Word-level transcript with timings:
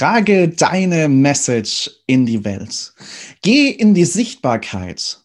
Trage 0.00 0.48
deine 0.48 1.10
Message 1.10 1.90
in 2.06 2.24
die 2.24 2.42
Welt. 2.42 2.94
Geh 3.42 3.68
in 3.68 3.92
die 3.92 4.06
Sichtbarkeit. 4.06 5.20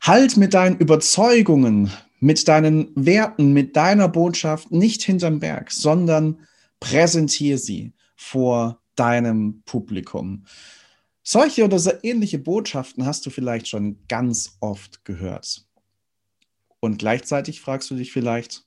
Halt 0.00 0.38
mit 0.38 0.54
deinen 0.54 0.78
Überzeugungen, 0.78 1.92
mit 2.18 2.48
deinen 2.48 2.90
Werten, 2.94 3.52
mit 3.52 3.76
deiner 3.76 4.08
Botschaft 4.08 4.72
nicht 4.72 5.02
hinterm 5.02 5.40
Berg, 5.40 5.70
sondern 5.70 6.38
präsentiere 6.80 7.58
sie 7.58 7.92
vor 8.16 8.80
deinem 8.96 9.60
Publikum. 9.66 10.46
Solche 11.22 11.66
oder 11.66 11.78
so 11.78 11.90
ähnliche 12.02 12.38
Botschaften 12.38 13.04
hast 13.04 13.26
du 13.26 13.30
vielleicht 13.30 13.68
schon 13.68 13.98
ganz 14.08 14.56
oft 14.60 15.04
gehört. 15.04 15.66
Und 16.80 16.98
gleichzeitig 16.98 17.60
fragst 17.60 17.90
du 17.90 17.94
dich 17.94 18.10
vielleicht, 18.10 18.64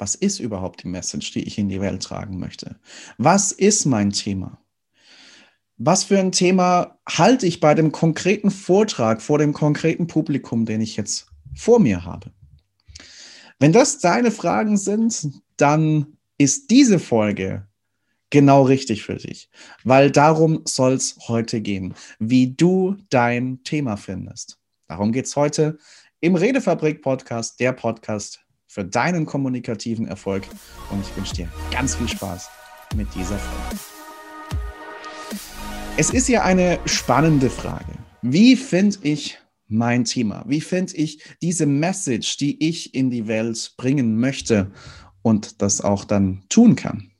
was 0.00 0.14
ist 0.14 0.40
überhaupt 0.40 0.82
die 0.82 0.88
Message, 0.88 1.30
die 1.32 1.42
ich 1.44 1.58
in 1.58 1.68
die 1.68 1.80
Welt 1.80 2.02
tragen 2.02 2.38
möchte? 2.38 2.76
Was 3.18 3.52
ist 3.52 3.84
mein 3.84 4.10
Thema? 4.10 4.58
Was 5.76 6.04
für 6.04 6.18
ein 6.18 6.32
Thema 6.32 6.98
halte 7.06 7.46
ich 7.46 7.60
bei 7.60 7.74
dem 7.74 7.92
konkreten 7.92 8.50
Vortrag 8.50 9.20
vor 9.20 9.38
dem 9.38 9.52
konkreten 9.52 10.06
Publikum, 10.06 10.64
den 10.64 10.80
ich 10.80 10.96
jetzt 10.96 11.26
vor 11.54 11.80
mir 11.80 12.04
habe? 12.04 12.32
Wenn 13.58 13.72
das 13.72 13.98
deine 13.98 14.30
Fragen 14.30 14.78
sind, 14.78 15.28
dann 15.58 16.16
ist 16.38 16.70
diese 16.70 16.98
Folge 16.98 17.68
genau 18.30 18.62
richtig 18.62 19.02
für 19.02 19.16
dich, 19.16 19.50
weil 19.84 20.10
darum 20.10 20.62
soll 20.64 20.94
es 20.94 21.18
heute 21.28 21.60
gehen, 21.60 21.94
wie 22.18 22.54
du 22.54 22.96
dein 23.10 23.62
Thema 23.64 23.96
findest. 23.96 24.58
Darum 24.88 25.12
geht 25.12 25.26
es 25.26 25.36
heute 25.36 25.78
im 26.20 26.36
Redefabrik 26.36 27.02
Podcast, 27.02 27.60
der 27.60 27.72
Podcast 27.72 28.40
für 28.70 28.84
deinen 28.84 29.26
kommunikativen 29.26 30.06
Erfolg. 30.06 30.44
Und 30.92 31.00
ich 31.00 31.16
wünsche 31.16 31.34
dir 31.34 31.48
ganz 31.72 31.96
viel 31.96 32.08
Spaß 32.08 32.48
mit 32.94 33.08
dieser 33.16 33.36
Folge. 33.36 33.80
Es 35.96 36.10
ist 36.10 36.28
ja 36.28 36.44
eine 36.44 36.78
spannende 36.86 37.50
Frage. 37.50 37.92
Wie 38.22 38.54
finde 38.54 38.98
ich 39.02 39.38
mein 39.66 40.04
Thema? 40.04 40.44
Wie 40.46 40.60
finde 40.60 40.94
ich 40.94 41.20
diese 41.42 41.66
Message, 41.66 42.36
die 42.36 42.64
ich 42.64 42.94
in 42.94 43.10
die 43.10 43.26
Welt 43.26 43.74
bringen 43.76 44.20
möchte 44.20 44.70
und 45.22 45.62
das 45.62 45.80
auch 45.80 46.04
dann 46.04 46.44
tun 46.48 46.76
kann? 46.76 47.10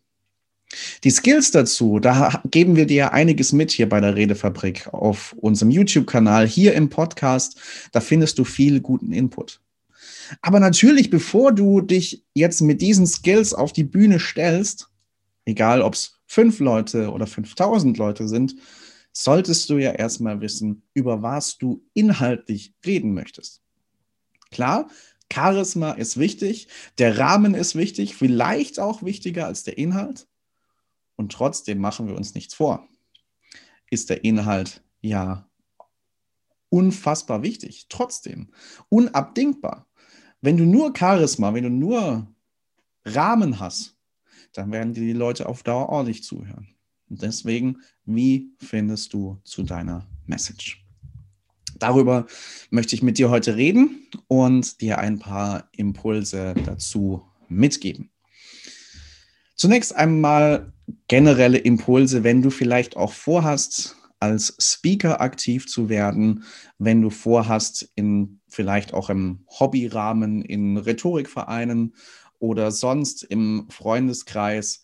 Die 1.02 1.10
Skills 1.10 1.50
dazu, 1.50 1.98
da 1.98 2.40
geben 2.48 2.76
wir 2.76 2.86
dir 2.86 3.12
einiges 3.12 3.52
mit 3.52 3.72
hier 3.72 3.88
bei 3.88 4.00
der 4.00 4.14
Redefabrik 4.14 4.86
auf 4.94 5.32
unserem 5.32 5.72
YouTube-Kanal, 5.72 6.46
hier 6.46 6.74
im 6.74 6.90
Podcast. 6.90 7.58
Da 7.90 8.00
findest 8.00 8.38
du 8.38 8.44
viel 8.44 8.80
guten 8.80 9.12
Input. 9.12 9.60
Aber 10.42 10.60
natürlich, 10.60 11.10
bevor 11.10 11.52
du 11.52 11.80
dich 11.80 12.24
jetzt 12.34 12.60
mit 12.60 12.80
diesen 12.80 13.06
Skills 13.06 13.54
auf 13.54 13.72
die 13.72 13.84
Bühne 13.84 14.20
stellst, 14.20 14.88
egal 15.44 15.82
ob 15.82 15.94
es 15.94 16.20
fünf 16.26 16.60
Leute 16.60 17.10
oder 17.10 17.26
5000 17.26 17.98
Leute 17.98 18.28
sind, 18.28 18.54
solltest 19.12 19.68
du 19.70 19.78
ja 19.78 19.92
erstmal 19.92 20.40
wissen, 20.40 20.82
über 20.94 21.22
was 21.22 21.58
du 21.58 21.84
inhaltlich 21.94 22.74
reden 22.86 23.12
möchtest. 23.14 23.62
Klar, 24.50 24.88
Charisma 25.32 25.92
ist 25.92 26.18
wichtig, 26.18 26.68
der 26.98 27.18
Rahmen 27.18 27.54
ist 27.54 27.74
wichtig, 27.74 28.16
vielleicht 28.16 28.80
auch 28.80 29.02
wichtiger 29.02 29.46
als 29.46 29.62
der 29.62 29.78
Inhalt. 29.78 30.28
Und 31.16 31.32
trotzdem 31.32 31.78
machen 31.78 32.08
wir 32.08 32.16
uns 32.16 32.34
nichts 32.34 32.54
vor. 32.54 32.88
Ist 33.90 34.10
der 34.10 34.24
Inhalt 34.24 34.82
ja 35.00 35.48
unfassbar 36.68 37.42
wichtig, 37.42 37.86
trotzdem 37.88 38.52
unabdingbar. 38.88 39.89
Wenn 40.40 40.56
du 40.56 40.64
nur 40.64 40.92
Charisma, 40.96 41.52
wenn 41.52 41.64
du 41.64 41.70
nur 41.70 42.26
Rahmen 43.04 43.60
hast, 43.60 43.96
dann 44.52 44.72
werden 44.72 44.94
dir 44.94 45.02
die 45.02 45.12
Leute 45.12 45.48
auf 45.48 45.62
Dauer 45.62 45.88
ordentlich 45.88 46.24
zuhören. 46.24 46.68
Und 47.08 47.22
deswegen, 47.22 47.78
wie 48.04 48.50
findest 48.58 49.12
du 49.12 49.38
zu 49.44 49.62
deiner 49.62 50.06
Message? 50.26 50.84
Darüber 51.78 52.26
möchte 52.70 52.94
ich 52.94 53.02
mit 53.02 53.18
dir 53.18 53.30
heute 53.30 53.56
reden 53.56 54.06
und 54.28 54.80
dir 54.80 54.98
ein 54.98 55.18
paar 55.18 55.68
Impulse 55.76 56.54
dazu 56.64 57.22
mitgeben. 57.48 58.10
Zunächst 59.56 59.94
einmal 59.94 60.72
generelle 61.08 61.58
Impulse, 61.58 62.24
wenn 62.24 62.42
du 62.42 62.50
vielleicht 62.50 62.96
auch 62.96 63.12
vorhast, 63.12 63.96
als 64.20 64.54
Speaker 64.60 65.20
aktiv 65.20 65.66
zu 65.66 65.88
werden, 65.88 66.44
wenn 66.78 67.00
du 67.00 67.10
vorhast, 67.10 67.90
in 67.94 68.40
vielleicht 68.48 68.92
auch 68.92 69.10
im 69.10 69.44
Hobbyrahmen, 69.48 70.42
in 70.42 70.76
Rhetorikvereinen 70.76 71.94
oder 72.38 72.70
sonst 72.70 73.22
im 73.22 73.66
Freundeskreis 73.70 74.82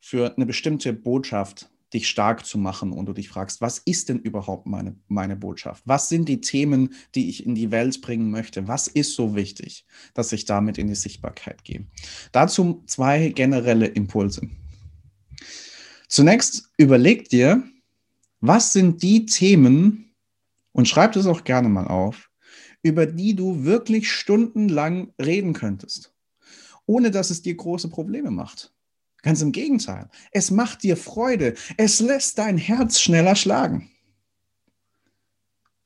für 0.00 0.34
eine 0.34 0.46
bestimmte 0.46 0.92
Botschaft 0.92 1.70
dich 1.92 2.08
stark 2.08 2.46
zu 2.46 2.58
machen 2.58 2.92
und 2.92 3.06
du 3.06 3.12
dich 3.12 3.28
fragst, 3.28 3.60
was 3.60 3.78
ist 3.78 4.08
denn 4.08 4.18
überhaupt 4.18 4.66
meine, 4.66 4.96
meine 5.08 5.36
Botschaft? 5.36 5.82
Was 5.86 6.08
sind 6.08 6.28
die 6.28 6.40
Themen, 6.40 6.94
die 7.14 7.28
ich 7.28 7.44
in 7.44 7.54
die 7.54 7.70
Welt 7.70 8.00
bringen 8.00 8.30
möchte? 8.30 8.66
Was 8.66 8.88
ist 8.88 9.14
so 9.14 9.36
wichtig, 9.36 9.84
dass 10.14 10.32
ich 10.32 10.46
damit 10.46 10.78
in 10.78 10.86
die 10.86 10.94
Sichtbarkeit 10.94 11.64
gehe? 11.64 11.86
Dazu 12.32 12.82
zwei 12.86 13.28
generelle 13.28 13.86
Impulse. 13.86 14.48
Zunächst 16.08 16.70
überleg 16.78 17.28
dir, 17.28 17.62
was 18.42 18.74
sind 18.74 19.02
die 19.02 19.24
Themen, 19.24 20.12
und 20.72 20.88
schreib 20.88 21.12
das 21.12 21.26
auch 21.26 21.44
gerne 21.44 21.68
mal 21.68 21.86
auf, 21.86 22.30
über 22.82 23.06
die 23.06 23.34
du 23.36 23.64
wirklich 23.64 24.10
stundenlang 24.10 25.12
reden 25.20 25.52
könntest, 25.52 26.14
ohne 26.86 27.10
dass 27.10 27.30
es 27.30 27.42
dir 27.42 27.54
große 27.54 27.88
Probleme 27.88 28.30
macht. 28.30 28.72
Ganz 29.22 29.40
im 29.40 29.52
Gegenteil, 29.52 30.10
es 30.32 30.50
macht 30.50 30.82
dir 30.82 30.96
Freude, 30.96 31.54
es 31.76 32.00
lässt 32.00 32.38
dein 32.38 32.58
Herz 32.58 33.00
schneller 33.00 33.36
schlagen. 33.36 33.90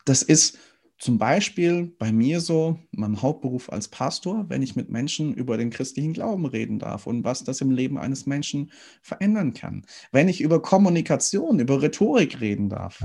Das 0.06 0.22
ist 0.22 0.56
zum 0.98 1.18
Beispiel 1.18 1.94
bei 1.98 2.10
mir 2.10 2.40
so, 2.40 2.78
meinem 2.90 3.20
Hauptberuf 3.20 3.70
als 3.70 3.88
Pastor, 3.88 4.46
wenn 4.48 4.62
ich 4.62 4.76
mit 4.76 4.88
Menschen 4.88 5.34
über 5.34 5.58
den 5.58 5.70
christlichen 5.70 6.14
Glauben 6.14 6.46
reden 6.46 6.78
darf 6.78 7.06
und 7.06 7.22
was 7.22 7.44
das 7.44 7.60
im 7.60 7.70
Leben 7.70 7.98
eines 7.98 8.24
Menschen 8.26 8.72
verändern 9.02 9.52
kann. 9.52 9.84
Wenn 10.10 10.28
ich 10.28 10.40
über 10.40 10.62
Kommunikation, 10.62 11.58
über 11.58 11.82
Rhetorik 11.82 12.40
reden 12.40 12.70
darf, 12.70 13.02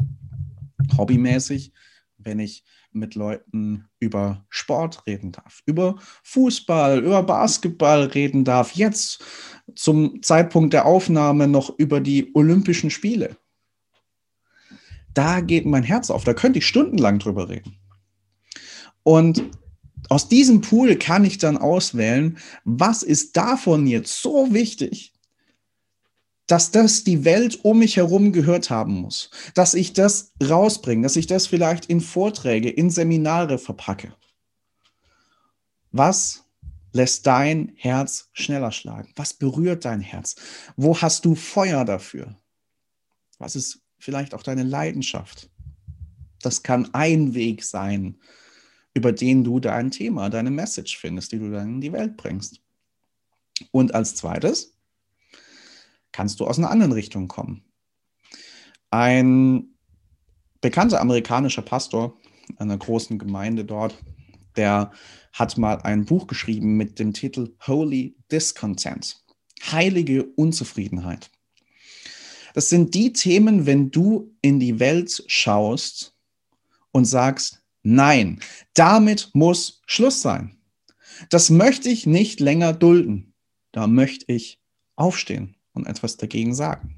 hobbymäßig, 0.98 1.74
wenn 2.18 2.40
ich 2.40 2.64
mit 2.94 3.16
Leuten 3.16 3.86
über 4.00 4.46
Sport 4.50 5.06
reden 5.06 5.32
darf, 5.32 5.62
über 5.66 5.96
Fußball, 6.24 7.00
über 7.00 7.24
Basketball 7.24 8.04
reden 8.04 8.46
darf, 8.46 8.74
jetzt 8.74 9.24
zum 9.76 10.22
Zeitpunkt 10.22 10.74
der 10.74 10.86
Aufnahme 10.86 11.48
noch 11.48 11.78
über 11.78 12.00
die 12.00 12.32
Olympischen 12.36 12.90
Spiele. 12.90 13.38
Da 15.14 15.42
geht 15.42 15.66
mein 15.66 15.84
Herz 15.84 16.10
auf, 16.10 16.24
da 16.24 16.34
könnte 16.34 16.60
ich 16.60 16.68
stundenlang 16.68 17.20
drüber 17.20 17.50
reden. 17.50 17.81
Und 19.04 19.44
aus 20.10 20.28
diesem 20.28 20.62
Pool 20.62 20.96
kann 20.98 21.26
ich 21.26 21.38
dann 21.38 21.58
auswählen, 21.58 22.38
was 22.66 23.04
ist 23.04 23.38
davon 23.38 23.88
jetzt 23.88 24.22
so 24.22 24.54
wichtig, 24.54 25.14
dass 26.48 26.72
das 26.72 27.06
die 27.06 27.24
Welt 27.24 27.64
um 27.64 27.80
mich 27.80 27.96
herum 27.96 28.34
gehört 28.34 28.70
haben 28.70 28.94
muss, 28.96 29.30
dass 29.54 29.74
ich 29.74 29.94
das 29.94 30.34
rausbringe, 30.44 31.04
dass 31.04 31.16
ich 31.16 31.28
das 31.28 31.48
vielleicht 31.48 31.86
in 31.86 32.02
Vorträge, 32.02 32.70
in 32.70 32.90
Seminare 32.90 33.58
verpacke. 33.58 34.14
Was 35.94 36.44
lässt 36.92 37.26
dein 37.26 37.72
Herz 37.78 38.30
schneller 38.34 38.72
schlagen? 38.72 39.14
Was 39.16 39.34
berührt 39.34 39.86
dein 39.86 40.02
Herz? 40.02 40.36
Wo 40.76 41.00
hast 41.02 41.24
du 41.24 41.36
Feuer 41.36 41.86
dafür? 41.86 42.36
Was 43.38 43.56
ist 43.56 43.80
vielleicht 43.98 44.34
auch 44.34 44.44
deine 44.44 44.64
Leidenschaft? 44.64 45.50
Das 46.42 46.64
kann 46.64 46.94
ein 46.94 47.34
Weg 47.34 47.64
sein, 47.64 48.20
über 48.94 49.12
den 49.12 49.44
du 49.44 49.60
dein 49.60 49.92
Thema, 49.92 50.30
deine 50.30 50.52
Message 50.52 50.98
findest, 50.98 51.32
die 51.32 51.40
du 51.40 51.52
dann 51.52 51.76
in 51.76 51.82
die 51.82 51.94
Welt 51.94 52.18
bringst. 52.18 52.62
Und 53.72 53.94
als 53.94 54.16
zweites 54.16 54.78
kannst 56.12 56.40
du 56.40 56.48
aus 56.48 56.58
einer 56.58 56.72
anderen 56.72 56.92
Richtung 56.92 57.28
kommen. 57.28 57.64
Ein 58.90 59.76
bekannter 60.60 61.00
amerikanischer 61.00 61.62
Pastor 61.62 62.18
einer 62.58 62.78
großen 62.78 63.18
Gemeinde 63.18 63.66
dort, 63.66 63.98
der 64.56 64.92
hat 65.34 65.58
mal 65.58 65.76
ein 65.82 66.06
Buch 66.06 66.28
geschrieben 66.28 66.76
mit 66.76 67.00
dem 67.00 67.14
Titel 67.14 67.56
Holy 67.66 68.18
Discontent, 68.32 69.24
heilige 69.72 70.26
Unzufriedenheit. 70.36 71.32
Das 72.54 72.68
sind 72.68 72.94
die 72.94 73.14
Themen, 73.14 73.66
wenn 73.66 73.92
du 73.92 74.36
in 74.42 74.60
die 74.60 74.80
Welt 74.80 75.24
schaust 75.28 76.14
und 76.92 77.06
sagst, 77.06 77.61
Nein, 77.84 78.40
damit 78.74 79.32
muss 79.34 79.82
Schluss 79.86 80.22
sein. 80.22 80.58
Das 81.30 81.50
möchte 81.50 81.90
ich 81.90 82.06
nicht 82.06 82.40
länger 82.40 82.74
dulden. 82.74 83.34
Da 83.72 83.88
möchte 83.88 84.32
ich 84.32 84.62
aufstehen 84.96 85.56
und 85.74 85.88
etwas 85.88 86.18
dagegen 86.18 86.54
sagen. 86.54 86.98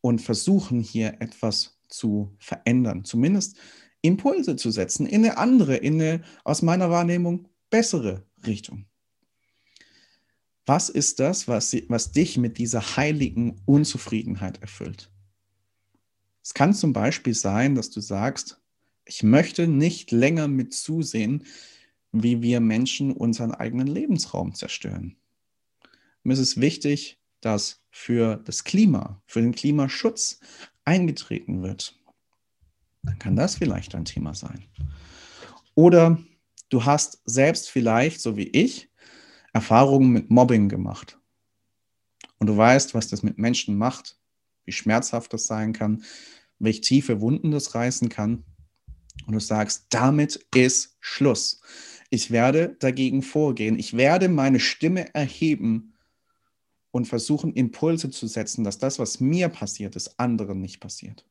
Und 0.00 0.20
versuchen 0.20 0.80
hier 0.80 1.20
etwas 1.20 1.78
zu 1.88 2.34
verändern, 2.38 3.04
zumindest 3.04 3.56
Impulse 4.00 4.56
zu 4.56 4.70
setzen 4.70 5.06
in 5.06 5.24
eine 5.24 5.36
andere, 5.38 5.76
in 5.76 6.00
eine 6.00 6.22
aus 6.44 6.62
meiner 6.62 6.90
Wahrnehmung 6.90 7.48
bessere 7.70 8.26
Richtung. 8.46 8.86
Was 10.66 10.88
ist 10.88 11.20
das, 11.20 11.48
was, 11.48 11.76
was 11.88 12.12
dich 12.12 12.36
mit 12.36 12.58
dieser 12.58 12.96
heiligen 12.96 13.60
Unzufriedenheit 13.64 14.60
erfüllt? 14.62 15.10
Es 16.42 16.54
kann 16.54 16.74
zum 16.74 16.92
Beispiel 16.92 17.34
sein, 17.34 17.74
dass 17.74 17.90
du 17.90 18.00
sagst, 18.00 18.61
ich 19.04 19.22
möchte 19.22 19.66
nicht 19.66 20.10
länger 20.10 20.48
mit 20.48 20.72
zusehen, 20.74 21.44
wie 22.12 22.42
wir 22.42 22.60
Menschen 22.60 23.12
unseren 23.12 23.52
eigenen 23.52 23.86
Lebensraum 23.86 24.54
zerstören. 24.54 25.16
Mir 26.22 26.34
ist 26.34 26.38
es 26.38 26.60
wichtig, 26.60 27.18
dass 27.40 27.82
für 27.90 28.36
das 28.36 28.64
Klima, 28.64 29.20
für 29.26 29.40
den 29.40 29.54
Klimaschutz 29.54 30.40
eingetreten 30.84 31.62
wird. 31.62 31.98
Dann 33.02 33.18
kann 33.18 33.36
das 33.36 33.56
vielleicht 33.56 33.94
ein 33.94 34.04
Thema 34.04 34.34
sein. 34.34 34.64
Oder 35.74 36.18
du 36.68 36.84
hast 36.84 37.20
selbst 37.24 37.70
vielleicht, 37.70 38.20
so 38.20 38.36
wie 38.36 38.48
ich, 38.48 38.90
Erfahrungen 39.52 40.10
mit 40.10 40.30
Mobbing 40.30 40.68
gemacht. 40.68 41.18
Und 42.38 42.46
du 42.46 42.56
weißt, 42.56 42.94
was 42.94 43.08
das 43.08 43.22
mit 43.22 43.38
Menschen 43.38 43.76
macht, 43.76 44.18
wie 44.64 44.72
schmerzhaft 44.72 45.32
das 45.32 45.46
sein 45.46 45.72
kann, 45.72 46.04
welche 46.58 46.80
tiefe 46.80 47.20
Wunden 47.20 47.50
das 47.50 47.74
reißen 47.74 48.08
kann. 48.08 48.44
Und 49.26 49.34
du 49.34 49.40
sagst, 49.40 49.86
damit 49.90 50.46
ist 50.54 50.96
Schluss. 51.00 51.60
Ich 52.10 52.30
werde 52.30 52.76
dagegen 52.78 53.22
vorgehen. 53.22 53.78
Ich 53.78 53.96
werde 53.96 54.28
meine 54.28 54.60
Stimme 54.60 55.14
erheben 55.14 55.94
und 56.90 57.06
versuchen, 57.06 57.54
Impulse 57.54 58.10
zu 58.10 58.26
setzen, 58.26 58.64
dass 58.64 58.78
das, 58.78 58.98
was 58.98 59.20
mir 59.20 59.48
passiert 59.48 59.96
ist, 59.96 60.20
anderen 60.20 60.60
nicht 60.60 60.80
passiert. 60.80 61.26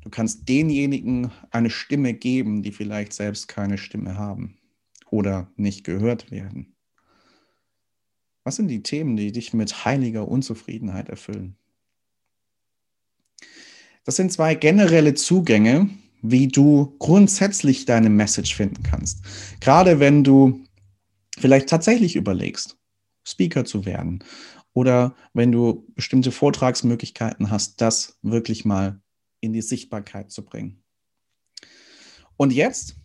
Du 0.00 0.10
kannst 0.10 0.48
denjenigen 0.48 1.30
eine 1.50 1.70
Stimme 1.70 2.14
geben, 2.14 2.62
die 2.62 2.72
vielleicht 2.72 3.12
selbst 3.12 3.48
keine 3.48 3.76
Stimme 3.76 4.16
haben 4.16 4.56
oder 5.10 5.52
nicht 5.56 5.84
gehört 5.84 6.30
werden. 6.30 6.74
Was 8.44 8.56
sind 8.56 8.68
die 8.68 8.82
Themen, 8.82 9.16
die 9.16 9.32
dich 9.32 9.52
mit 9.52 9.84
heiliger 9.84 10.26
Unzufriedenheit 10.26 11.10
erfüllen? 11.10 11.56
Das 14.08 14.16
sind 14.16 14.32
zwei 14.32 14.54
generelle 14.54 15.12
Zugänge, 15.12 15.90
wie 16.22 16.48
du 16.48 16.96
grundsätzlich 16.98 17.84
deine 17.84 18.08
Message 18.08 18.54
finden 18.54 18.82
kannst. 18.82 19.22
Gerade 19.60 20.00
wenn 20.00 20.24
du 20.24 20.64
vielleicht 21.38 21.68
tatsächlich 21.68 22.16
überlegst, 22.16 22.78
Speaker 23.22 23.66
zu 23.66 23.84
werden 23.84 24.24
oder 24.72 25.14
wenn 25.34 25.52
du 25.52 25.84
bestimmte 25.94 26.32
Vortragsmöglichkeiten 26.32 27.50
hast, 27.50 27.82
das 27.82 28.16
wirklich 28.22 28.64
mal 28.64 28.98
in 29.40 29.52
die 29.52 29.60
Sichtbarkeit 29.60 30.30
zu 30.30 30.42
bringen. 30.42 30.82
Und 32.38 32.54
jetzt 32.54 32.96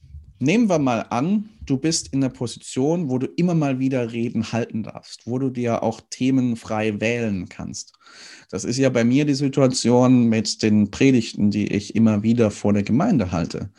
nehmen 0.44 0.70
wir 0.70 0.80
mal 0.80 1.06
an, 1.10 1.50
du 1.66 1.78
bist 1.78 2.10
in 2.14 2.22
der 2.22 2.30
Position, 2.30 3.10
wo 3.10 3.18
du 3.18 3.28
immer 3.38 3.56
mal 3.56 3.80
wieder 3.80 4.12
Reden 4.12 4.52
halten 4.52 4.84
darfst, 4.84 5.26
wo 5.26 5.40
du 5.40 5.50
dir 5.50 5.82
auch 5.84 6.02
Themen 6.10 6.58
frei 6.58 7.00
wählen 7.00 7.48
kannst. 7.48 7.94
Das 8.50 8.66
ist 8.66 8.78
ja 8.78 8.90
bei 8.90 9.06
mir 9.06 9.26
die 9.26 9.34
Situation 9.34 10.28
mit 10.28 10.62
den 10.62 10.92
Predigten, 10.92 11.50
die 11.50 11.68
ich 11.72 11.96
immer 11.96 12.24
wieder 12.24 12.52
vor 12.52 12.74
der 12.74 12.84
Gemeinde 12.84 13.32
halte, 13.32 13.72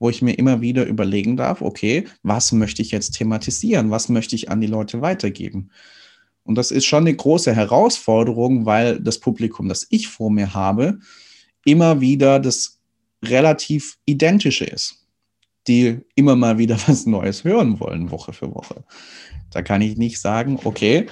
wo 0.00 0.10
ich 0.10 0.20
mir 0.20 0.32
immer 0.32 0.60
wieder 0.60 0.86
überlegen 0.86 1.36
darf, 1.36 1.62
okay, 1.62 2.06
was 2.22 2.50
möchte 2.52 2.82
ich 2.82 2.90
jetzt 2.90 3.12
thematisieren? 3.12 3.90
Was 3.90 4.08
möchte 4.08 4.34
ich 4.34 4.50
an 4.50 4.60
die 4.60 4.66
Leute 4.66 5.00
weitergeben? 5.00 5.70
Und 6.42 6.56
das 6.56 6.70
ist 6.70 6.86
schon 6.86 7.04
eine 7.06 7.14
große 7.14 7.54
Herausforderung, 7.54 8.66
weil 8.66 9.00
das 9.00 9.20
Publikum, 9.20 9.68
das 9.68 9.86
ich 9.90 10.08
vor 10.08 10.30
mir 10.30 10.54
habe, 10.54 10.98
immer 11.64 12.00
wieder 12.00 12.40
das 12.40 12.80
relativ 13.22 13.98
identische 14.04 14.64
ist 14.64 14.97
die 15.68 16.00
immer 16.14 16.36
mal 16.36 16.58
wieder 16.58 16.78
was 16.86 17.06
Neues 17.06 17.44
hören 17.44 17.78
wollen, 17.80 18.10
Woche 18.10 18.32
für 18.32 18.54
Woche. 18.54 18.84
Da 19.50 19.62
kann 19.62 19.80
ich 19.80 19.96
nicht 19.96 20.20
sagen, 20.20 20.58
okay, 20.64 21.06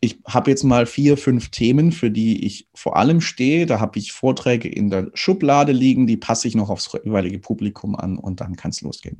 ich 0.00 0.18
habe 0.26 0.50
jetzt 0.50 0.64
mal 0.64 0.86
vier, 0.86 1.16
fünf 1.16 1.50
Themen, 1.50 1.92
für 1.92 2.10
die 2.10 2.44
ich 2.44 2.68
vor 2.74 2.96
allem 2.96 3.20
stehe. 3.20 3.66
Da 3.66 3.78
habe 3.78 4.00
ich 4.00 4.10
Vorträge 4.10 4.68
in 4.68 4.90
der 4.90 5.10
Schublade 5.14 5.70
liegen, 5.70 6.08
die 6.08 6.16
passe 6.16 6.48
ich 6.48 6.56
noch 6.56 6.70
aufs 6.70 6.90
jeweilige 7.04 7.38
Publikum 7.38 7.94
an 7.94 8.18
und 8.18 8.40
dann 8.40 8.56
kann 8.56 8.72
es 8.72 8.80
losgehen. 8.80 9.18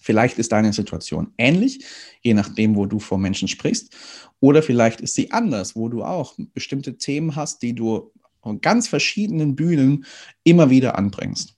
Vielleicht 0.00 0.38
ist 0.38 0.52
deine 0.52 0.72
Situation 0.72 1.32
ähnlich, 1.36 1.84
je 2.22 2.34
nachdem, 2.34 2.76
wo 2.76 2.86
du 2.86 3.00
vor 3.00 3.18
Menschen 3.18 3.48
sprichst. 3.48 3.94
Oder 4.40 4.62
vielleicht 4.62 5.00
ist 5.00 5.14
sie 5.14 5.32
anders, 5.32 5.74
wo 5.74 5.88
du 5.88 6.04
auch 6.04 6.34
bestimmte 6.54 6.96
Themen 6.96 7.34
hast, 7.34 7.62
die 7.62 7.74
du 7.74 8.12
auf 8.40 8.60
ganz 8.60 8.88
verschiedenen 8.88 9.56
Bühnen 9.56 10.04
immer 10.44 10.70
wieder 10.70 10.96
anbringst 10.96 11.51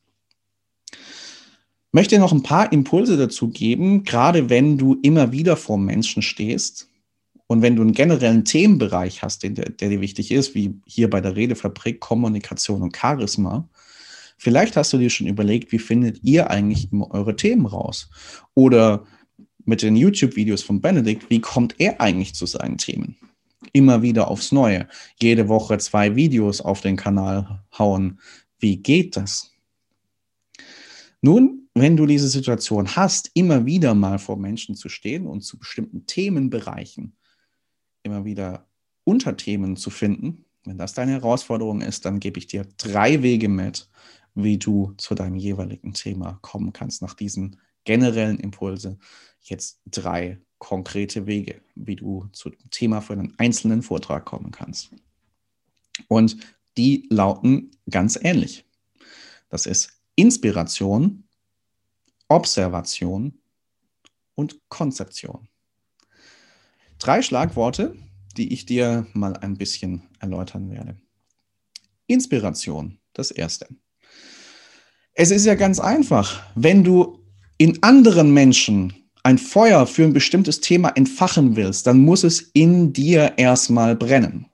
möchte 1.94 2.18
noch 2.18 2.32
ein 2.32 2.42
paar 2.42 2.72
Impulse 2.72 3.16
dazu 3.16 3.50
geben, 3.50 4.02
gerade 4.02 4.50
wenn 4.50 4.76
du 4.78 4.98
immer 5.02 5.30
wieder 5.30 5.56
vor 5.56 5.78
Menschen 5.78 6.22
stehst 6.22 6.88
und 7.46 7.62
wenn 7.62 7.76
du 7.76 7.82
einen 7.82 7.92
generellen 7.92 8.44
Themenbereich 8.44 9.22
hast, 9.22 9.44
der, 9.44 9.50
der 9.50 9.88
dir 9.88 10.00
wichtig 10.00 10.32
ist, 10.32 10.56
wie 10.56 10.80
hier 10.86 11.08
bei 11.08 11.20
der 11.20 11.36
Redefabrik 11.36 12.00
Kommunikation 12.00 12.82
und 12.82 12.96
Charisma. 12.96 13.68
Vielleicht 14.36 14.76
hast 14.76 14.92
du 14.92 14.98
dir 14.98 15.08
schon 15.08 15.28
überlegt, 15.28 15.70
wie 15.70 15.78
findet 15.78 16.24
ihr 16.24 16.50
eigentlich 16.50 16.92
immer 16.92 17.12
eure 17.12 17.36
Themen 17.36 17.64
raus? 17.64 18.10
Oder 18.54 19.04
mit 19.64 19.80
den 19.80 19.94
YouTube-Videos 19.94 20.64
von 20.64 20.80
Benedikt, 20.80 21.30
wie 21.30 21.40
kommt 21.40 21.76
er 21.78 22.00
eigentlich 22.00 22.34
zu 22.34 22.46
seinen 22.46 22.76
Themen? 22.76 23.16
Immer 23.72 24.02
wieder 24.02 24.26
aufs 24.26 24.50
Neue. 24.50 24.88
Jede 25.22 25.46
Woche 25.46 25.78
zwei 25.78 26.16
Videos 26.16 26.60
auf 26.60 26.80
den 26.80 26.96
Kanal 26.96 27.62
hauen. 27.78 28.18
Wie 28.58 28.78
geht 28.78 29.16
das? 29.16 29.52
Nun, 31.22 31.63
wenn 31.74 31.96
du 31.96 32.06
diese 32.06 32.28
Situation 32.28 32.94
hast, 32.96 33.30
immer 33.34 33.66
wieder 33.66 33.94
mal 33.94 34.18
vor 34.18 34.36
Menschen 34.36 34.76
zu 34.76 34.88
stehen 34.88 35.26
und 35.26 35.42
zu 35.42 35.58
bestimmten 35.58 36.06
Themenbereichen 36.06 37.16
immer 38.04 38.24
wieder 38.24 38.68
Unterthemen 39.04 39.76
zu 39.76 39.90
finden, 39.90 40.44
wenn 40.64 40.78
das 40.78 40.94
deine 40.94 41.12
Herausforderung 41.12 41.82
ist, 41.82 42.04
dann 42.04 42.20
gebe 42.20 42.38
ich 42.38 42.46
dir 42.46 42.66
drei 42.78 43.22
Wege 43.22 43.48
mit, 43.48 43.88
wie 44.34 44.58
du 44.58 44.94
zu 44.96 45.14
deinem 45.14 45.36
jeweiligen 45.36 45.92
Thema 45.92 46.38
kommen 46.42 46.72
kannst. 46.72 47.02
Nach 47.02 47.14
diesen 47.14 47.60
generellen 47.84 48.38
Impulse 48.38 48.98
jetzt 49.42 49.82
drei 49.86 50.40
konkrete 50.58 51.26
Wege, 51.26 51.60
wie 51.74 51.96
du 51.96 52.28
zu 52.32 52.48
dem 52.48 52.70
Thema 52.70 53.00
für 53.02 53.12
einen 53.12 53.34
einzelnen 53.38 53.82
Vortrag 53.82 54.24
kommen 54.24 54.50
kannst. 54.50 54.90
Und 56.08 56.38
die 56.78 57.06
lauten 57.10 57.70
ganz 57.90 58.18
ähnlich. 58.20 58.64
Das 59.50 59.66
ist 59.66 60.00
Inspiration, 60.16 61.23
Observation 62.34 63.38
und 64.34 64.58
Konzeption. 64.68 65.48
Drei 66.98 67.22
Schlagworte, 67.22 67.94
die 68.36 68.52
ich 68.52 68.66
dir 68.66 69.06
mal 69.12 69.36
ein 69.36 69.56
bisschen 69.56 70.02
erläutern 70.18 70.68
werde. 70.68 70.96
Inspiration, 72.08 72.98
das 73.12 73.30
erste. 73.30 73.68
Es 75.12 75.30
ist 75.30 75.46
ja 75.46 75.54
ganz 75.54 75.78
einfach, 75.78 76.42
wenn 76.56 76.82
du 76.82 77.20
in 77.56 77.80
anderen 77.84 78.34
Menschen 78.34 78.92
ein 79.22 79.38
Feuer 79.38 79.86
für 79.86 80.02
ein 80.02 80.12
bestimmtes 80.12 80.60
Thema 80.60 80.88
entfachen 80.88 81.54
willst, 81.54 81.86
dann 81.86 82.00
muss 82.00 82.24
es 82.24 82.40
in 82.52 82.92
dir 82.92 83.34
erstmal 83.36 83.94
brennen. 83.94 84.46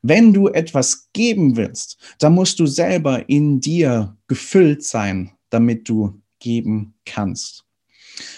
Wenn 0.00 0.32
du 0.32 0.48
etwas 0.48 1.10
geben 1.12 1.58
willst, 1.58 1.98
dann 2.20 2.32
musst 2.34 2.58
du 2.58 2.64
selber 2.64 3.28
in 3.28 3.60
dir 3.60 4.16
gefüllt 4.28 4.82
sein, 4.82 5.32
damit 5.50 5.90
du 5.90 6.21
geben 6.42 6.94
kannst. 7.06 7.64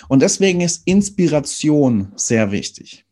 Und 0.09 0.23
deswegen 0.23 0.61
ist 0.61 0.87
Inspiration 0.87 2.13
sehr 2.15 2.53
wichtig. 2.53 3.05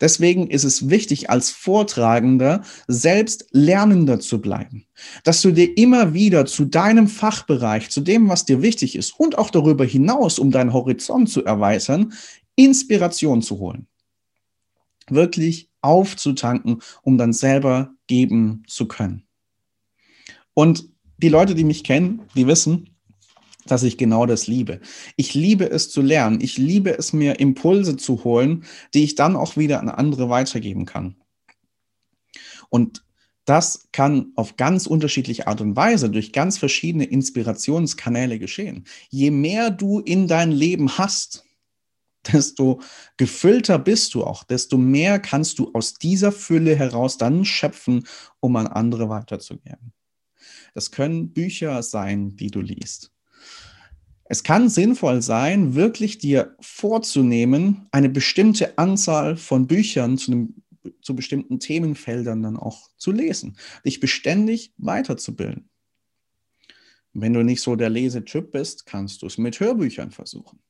Deswegen 0.00 0.48
ist 0.48 0.64
es 0.64 0.90
wichtig, 0.90 1.30
als 1.30 1.50
Vortragender 1.50 2.62
selbst 2.88 3.46
Lernender 3.52 4.18
zu 4.18 4.40
bleiben, 4.40 4.86
dass 5.24 5.40
du 5.40 5.52
dir 5.52 5.76
immer 5.78 6.14
wieder 6.14 6.46
zu 6.46 6.64
deinem 6.64 7.06
Fachbereich, 7.06 7.88
zu 7.88 8.00
dem, 8.00 8.28
was 8.28 8.44
dir 8.44 8.60
wichtig 8.60 8.96
ist 8.96 9.18
und 9.18 9.38
auch 9.38 9.50
darüber 9.50 9.84
hinaus, 9.84 10.38
um 10.38 10.50
deinen 10.50 10.72
Horizont 10.72 11.30
zu 11.30 11.44
erweitern, 11.44 12.12
Inspiration 12.56 13.40
zu 13.40 13.58
holen. 13.58 13.86
Wirklich 15.08 15.70
aufzutanken, 15.80 16.80
um 17.02 17.16
dann 17.16 17.32
selber 17.32 17.94
geben 18.08 18.64
zu 18.66 18.86
können. 18.88 19.24
Und 20.54 20.88
die 21.18 21.28
Leute, 21.28 21.54
die 21.54 21.64
mich 21.64 21.84
kennen, 21.84 22.22
die 22.34 22.46
wissen, 22.46 22.91
dass 23.66 23.82
ich 23.82 23.98
genau 23.98 24.26
das 24.26 24.46
liebe. 24.46 24.80
Ich 25.16 25.34
liebe 25.34 25.70
es 25.70 25.90
zu 25.90 26.02
lernen. 26.02 26.40
Ich 26.40 26.58
liebe 26.58 26.96
es, 26.98 27.12
mir 27.12 27.40
Impulse 27.40 27.96
zu 27.96 28.24
holen, 28.24 28.64
die 28.94 29.04
ich 29.04 29.14
dann 29.14 29.36
auch 29.36 29.56
wieder 29.56 29.80
an 29.80 29.88
andere 29.88 30.28
weitergeben 30.28 30.86
kann. 30.86 31.16
Und 32.68 33.04
das 33.44 33.88
kann 33.92 34.32
auf 34.36 34.56
ganz 34.56 34.86
unterschiedliche 34.86 35.46
Art 35.46 35.60
und 35.60 35.74
Weise 35.76 36.10
durch 36.10 36.32
ganz 36.32 36.58
verschiedene 36.58 37.04
Inspirationskanäle 37.04 38.38
geschehen. 38.38 38.84
Je 39.10 39.30
mehr 39.30 39.70
du 39.70 39.98
in 39.98 40.28
dein 40.28 40.52
Leben 40.52 40.96
hast, 40.96 41.44
desto 42.32 42.80
gefüllter 43.16 43.78
bist 43.78 44.14
du 44.14 44.24
auch, 44.24 44.44
desto 44.44 44.78
mehr 44.78 45.18
kannst 45.18 45.58
du 45.58 45.72
aus 45.74 45.94
dieser 45.94 46.30
Fülle 46.30 46.76
heraus 46.76 47.18
dann 47.18 47.44
schöpfen, 47.44 48.06
um 48.40 48.54
an 48.56 48.68
andere 48.68 49.08
weiterzugeben. 49.08 49.92
Das 50.74 50.90
können 50.90 51.32
Bücher 51.32 51.82
sein, 51.82 52.36
die 52.36 52.50
du 52.50 52.60
liest. 52.60 53.11
Es 54.32 54.42
kann 54.42 54.70
sinnvoll 54.70 55.20
sein, 55.20 55.74
wirklich 55.74 56.16
dir 56.16 56.56
vorzunehmen, 56.58 57.86
eine 57.90 58.08
bestimmte 58.08 58.78
Anzahl 58.78 59.36
von 59.36 59.66
Büchern 59.66 60.16
zu, 60.16 60.32
einem, 60.32 60.62
zu 61.02 61.14
bestimmten 61.14 61.60
Themenfeldern 61.60 62.42
dann 62.42 62.56
auch 62.56 62.88
zu 62.96 63.12
lesen, 63.12 63.58
dich 63.84 64.00
beständig 64.00 64.72
weiterzubilden. 64.78 65.68
Wenn 67.12 67.34
du 67.34 67.42
nicht 67.42 67.60
so 67.60 67.76
der 67.76 67.90
Lesetyp 67.90 68.52
bist, 68.52 68.86
kannst 68.86 69.20
du 69.20 69.26
es 69.26 69.36
mit 69.36 69.60
Hörbüchern 69.60 70.10
versuchen 70.10 70.60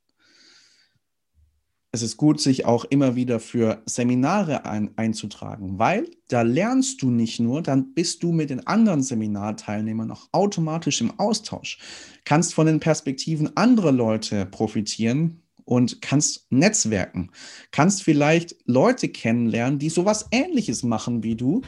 es 1.94 2.00
ist 2.00 2.16
gut, 2.16 2.40
sich 2.40 2.64
auch 2.64 2.86
immer 2.86 3.16
wieder 3.16 3.38
für 3.38 3.82
Seminare 3.84 4.64
ein, 4.64 4.96
einzutragen, 4.96 5.78
weil 5.78 6.10
da 6.28 6.40
lernst 6.40 7.02
du 7.02 7.10
nicht 7.10 7.38
nur, 7.38 7.62
dann 7.62 7.92
bist 7.92 8.22
du 8.22 8.32
mit 8.32 8.48
den 8.48 8.66
anderen 8.66 9.02
Seminarteilnehmern 9.02 10.10
auch 10.10 10.28
automatisch 10.32 11.02
im 11.02 11.18
Austausch, 11.20 11.78
kannst 12.24 12.54
von 12.54 12.66
den 12.66 12.80
Perspektiven 12.80 13.54
anderer 13.58 13.92
Leute 13.92 14.46
profitieren 14.46 15.42
und 15.64 16.00
kannst 16.00 16.50
netzwerken, 16.50 17.30
kannst 17.72 18.02
vielleicht 18.02 18.56
Leute 18.64 19.10
kennenlernen, 19.10 19.78
die 19.78 19.90
sowas 19.90 20.28
ähnliches 20.30 20.82
machen 20.82 21.22
wie 21.22 21.36
du 21.36 21.60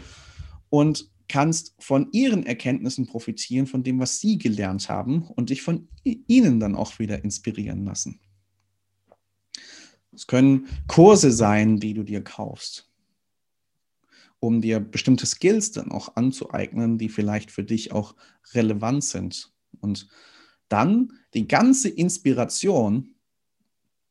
und 0.71 1.11
kannst 1.28 1.75
von 1.78 2.09
ihren 2.12 2.47
Erkenntnissen 2.47 3.07
profitieren, 3.07 3.66
von 3.66 3.83
dem, 3.83 4.00
was 4.00 4.21
sie 4.21 4.38
gelernt 4.38 4.88
haben 4.88 5.28
und 5.37 5.50
dich 5.50 5.61
von 5.61 5.88
ihnen 6.02 6.61
dann 6.61 6.75
auch 6.75 6.99
wieder 6.99 7.23
inspirieren 7.23 7.85
lassen. 7.85 8.21
Es 10.14 10.26
können 10.26 10.68
Kurse 10.87 11.33
sein, 11.33 11.78
die 11.78 11.94
du 11.94 12.02
dir 12.02 12.23
kaufst, 12.23 12.90
um 14.40 14.61
dir 14.61 14.80
bestimmte 14.80 15.26
Skills 15.26 15.73
dann 15.73 15.90
auch 15.90 16.16
anzueignen, 16.16 16.99
die 16.99 17.09
vielleicht 17.09 17.50
für 17.50 17.64
dich 17.64 17.92
auch 17.92 18.14
relevant 18.52 19.04
sind. 19.04 19.52
Und 19.80 20.09
dann 20.68 21.12
die 21.35 21.49
ganze 21.49 21.88
Inspiration 21.88 23.14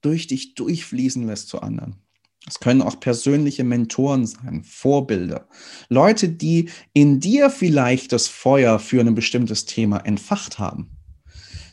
durch 0.01 0.27
dich 0.27 0.55
durchfließen 0.55 1.25
lässt 1.25 1.48
zu 1.48 1.62
anderen. 1.62 1.95
Es 2.45 2.60
können 2.60 2.81
auch 2.81 3.00
persönliche 3.00 3.63
Mentoren 3.63 4.25
sein, 4.25 4.63
Vorbilder, 4.63 5.48
Leute, 5.88 6.27
die 6.27 6.69
in 6.91 7.22
dir 7.22 7.50
vielleicht 7.50 8.12
das 8.12 8.27
Feuer 8.27 8.79
für 8.79 9.00
ein 9.00 9.15
bestimmtes 9.15 9.65
Thema 9.65 10.00
entfacht 10.00 10.60
haben. 10.60 10.98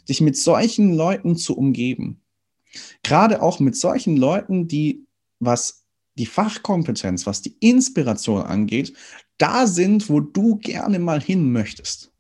Dich 0.08 0.20
mit 0.20 0.36
solchen 0.36 0.94
Leuten 0.94 1.36
zu 1.36 1.56
umgeben, 1.56 2.20
Gerade 3.02 3.42
auch 3.42 3.60
mit 3.60 3.76
solchen 3.76 4.16
Leuten, 4.16 4.68
die, 4.68 5.06
was 5.38 5.86
die 6.16 6.26
Fachkompetenz, 6.26 7.26
was 7.26 7.42
die 7.42 7.56
Inspiration 7.60 8.42
angeht, 8.42 8.94
da 9.38 9.66
sind, 9.66 10.08
wo 10.08 10.20
du 10.20 10.56
gerne 10.56 10.98
mal 10.98 11.20
hin 11.20 11.50
möchtest. 11.52 12.12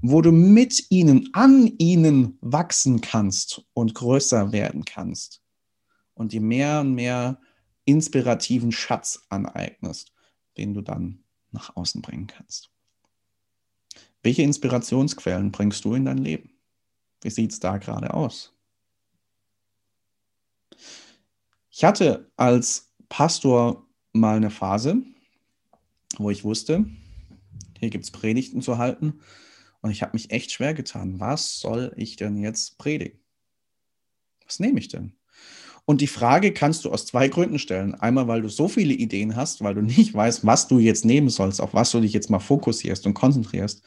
Wo 0.00 0.22
du 0.22 0.30
mit 0.30 0.90
ihnen, 0.90 1.28
an 1.32 1.66
ihnen 1.78 2.38
wachsen 2.40 3.00
kannst 3.00 3.64
und 3.72 3.94
größer 3.94 4.52
werden 4.52 4.84
kannst. 4.84 5.42
Und 6.14 6.32
dir 6.32 6.40
mehr 6.40 6.80
und 6.80 6.94
mehr 6.94 7.40
inspirativen 7.84 8.70
Schatz 8.70 9.24
aneignest, 9.28 10.12
den 10.56 10.74
du 10.74 10.82
dann 10.82 11.24
nach 11.50 11.74
außen 11.74 12.02
bringen 12.02 12.26
kannst. 12.26 12.70
Welche 14.22 14.42
Inspirationsquellen 14.42 15.50
bringst 15.52 15.84
du 15.84 15.94
in 15.94 16.04
dein 16.04 16.18
Leben? 16.18 16.50
Wie 17.22 17.30
sieht 17.30 17.52
es 17.52 17.60
da 17.60 17.78
gerade 17.78 18.14
aus? 18.14 18.57
Ich 21.70 21.84
hatte 21.84 22.30
als 22.36 22.92
Pastor 23.08 23.86
mal 24.12 24.36
eine 24.36 24.50
Phase, 24.50 25.02
wo 26.16 26.30
ich 26.30 26.44
wusste, 26.44 26.86
hier 27.78 27.90
gibt 27.90 28.04
es 28.04 28.10
Predigten 28.10 28.62
zu 28.62 28.78
halten. 28.78 29.20
Und 29.80 29.90
ich 29.90 30.02
habe 30.02 30.14
mich 30.14 30.30
echt 30.30 30.50
schwer 30.50 30.74
getan. 30.74 31.20
Was 31.20 31.60
soll 31.60 31.92
ich 31.96 32.16
denn 32.16 32.36
jetzt 32.38 32.78
predigen? 32.78 33.18
Was 34.44 34.58
nehme 34.58 34.80
ich 34.80 34.88
denn? 34.88 35.12
Und 35.84 36.00
die 36.00 36.06
Frage 36.06 36.52
kannst 36.52 36.84
du 36.84 36.90
aus 36.90 37.06
zwei 37.06 37.28
Gründen 37.28 37.58
stellen. 37.58 37.94
Einmal, 37.94 38.28
weil 38.28 38.42
du 38.42 38.48
so 38.48 38.68
viele 38.68 38.92
Ideen 38.92 39.36
hast, 39.36 39.62
weil 39.62 39.74
du 39.74 39.82
nicht 39.82 40.12
weißt, 40.12 40.44
was 40.44 40.68
du 40.68 40.78
jetzt 40.78 41.04
nehmen 41.04 41.30
sollst, 41.30 41.60
auf 41.60 41.72
was 41.74 41.92
du 41.92 42.00
dich 42.00 42.12
jetzt 42.12 42.28
mal 42.28 42.40
fokussierst 42.40 43.06
und 43.06 43.14
konzentrierst. 43.14 43.82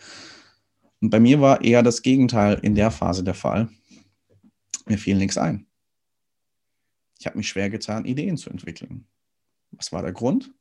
Und 1.02 1.10
bei 1.10 1.20
mir 1.20 1.42
war 1.42 1.62
eher 1.62 1.84
das 1.84 2.02
Gegenteil 2.02 2.60
in 2.62 2.74
der 2.76 2.92
Phase 2.92 3.24
der 3.24 3.34
Fall. 3.34 3.70
Mir 4.88 4.98
fiel 4.98 5.18
nichts 5.18 5.38
ein. 5.38 5.68
Ich 7.22 7.28
habe 7.28 7.38
mich 7.38 7.50
schwer 7.50 7.70
getan, 7.70 8.06
Ideen 8.06 8.36
zu 8.36 8.50
entwickeln. 8.50 9.06
Was 9.70 9.92
war 9.92 10.02
der 10.02 10.12
Grund? 10.12 10.52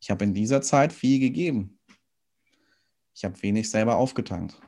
Ich 0.00 0.10
habe 0.10 0.24
in 0.24 0.34
dieser 0.34 0.60
Zeit 0.60 0.92
viel 0.92 1.20
gegeben. 1.20 1.78
Ich 3.14 3.24
habe 3.24 3.40
wenig 3.44 3.70
selber 3.70 3.94
aufgetankt, 3.94 4.60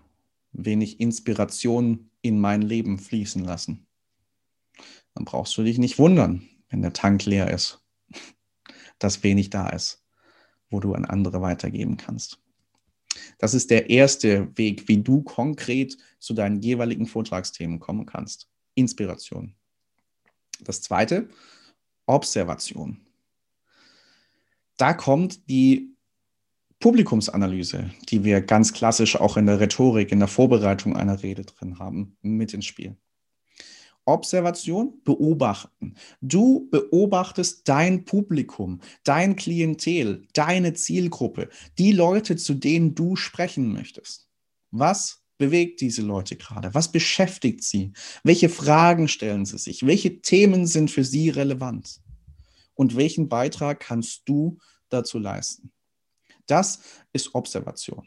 wenig 0.52 1.00
Inspiration 1.00 2.12
in 2.22 2.38
mein 2.38 2.62
Leben 2.62 3.00
fließen 3.00 3.44
lassen. 3.44 3.88
Dann 5.14 5.24
brauchst 5.24 5.58
du 5.58 5.64
dich 5.64 5.78
nicht 5.78 5.98
wundern, 5.98 6.48
wenn 6.68 6.80
der 6.80 6.92
Tank 6.92 7.24
leer 7.24 7.50
ist, 7.50 7.84
dass 9.00 9.24
wenig 9.24 9.50
da 9.50 9.70
ist, 9.70 10.06
wo 10.70 10.78
du 10.78 10.94
an 10.94 11.04
andere 11.04 11.42
weitergeben 11.42 11.96
kannst. 11.96 12.38
Das 13.38 13.52
ist 13.52 13.72
der 13.72 13.90
erste 13.90 14.56
Weg, 14.56 14.86
wie 14.86 15.02
du 15.02 15.22
konkret 15.22 15.98
zu 16.20 16.34
deinen 16.34 16.60
jeweiligen 16.60 17.06
Vortragsthemen 17.06 17.80
kommen 17.80 18.06
kannst. 18.06 18.48
Inspiration. 18.76 19.57
Das 20.60 20.82
zweite, 20.82 21.28
Observation. 22.06 23.00
Da 24.76 24.94
kommt 24.94 25.48
die 25.48 25.96
Publikumsanalyse, 26.80 27.90
die 28.08 28.22
wir 28.22 28.40
ganz 28.40 28.72
klassisch 28.72 29.16
auch 29.16 29.36
in 29.36 29.46
der 29.46 29.60
Rhetorik, 29.60 30.12
in 30.12 30.20
der 30.20 30.28
Vorbereitung 30.28 30.96
einer 30.96 31.22
Rede 31.22 31.42
drin 31.42 31.78
haben, 31.78 32.16
mit 32.22 32.54
ins 32.54 32.66
Spiel. 32.66 32.96
Observation, 34.04 35.02
beobachten. 35.04 35.94
Du 36.22 36.68
beobachtest 36.70 37.68
dein 37.68 38.06
Publikum, 38.06 38.80
dein 39.04 39.36
Klientel, 39.36 40.26
deine 40.32 40.72
Zielgruppe, 40.72 41.50
die 41.76 41.92
Leute, 41.92 42.36
zu 42.36 42.54
denen 42.54 42.94
du 42.94 43.16
sprechen 43.16 43.70
möchtest. 43.70 44.30
Was 44.70 45.17
bewegt 45.38 45.80
diese 45.80 46.02
Leute 46.02 46.36
gerade? 46.36 46.74
Was 46.74 46.92
beschäftigt 46.92 47.62
sie? 47.62 47.92
Welche 48.24 48.48
Fragen 48.48 49.08
stellen 49.08 49.46
sie 49.46 49.58
sich? 49.58 49.86
Welche 49.86 50.20
Themen 50.20 50.66
sind 50.66 50.90
für 50.90 51.04
sie 51.04 51.30
relevant? 51.30 52.00
Und 52.74 52.96
welchen 52.96 53.28
Beitrag 53.28 53.80
kannst 53.80 54.28
du 54.28 54.58
dazu 54.88 55.18
leisten? 55.18 55.72
Das 56.46 56.80
ist 57.12 57.34
Observation. 57.34 58.06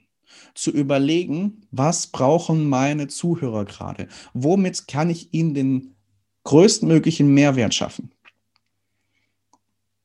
Zu 0.54 0.72
überlegen, 0.72 1.68
was 1.72 2.08
brauchen 2.08 2.70
meine 2.70 3.08
Zuhörer 3.08 3.66
gerade? 3.66 4.08
Womit 4.34 4.88
kann 4.88 5.10
ich 5.10 5.34
ihnen 5.34 5.54
den 5.54 5.96
größtmöglichen 6.44 7.34
Mehrwert 7.34 7.74
schaffen? 7.74 8.12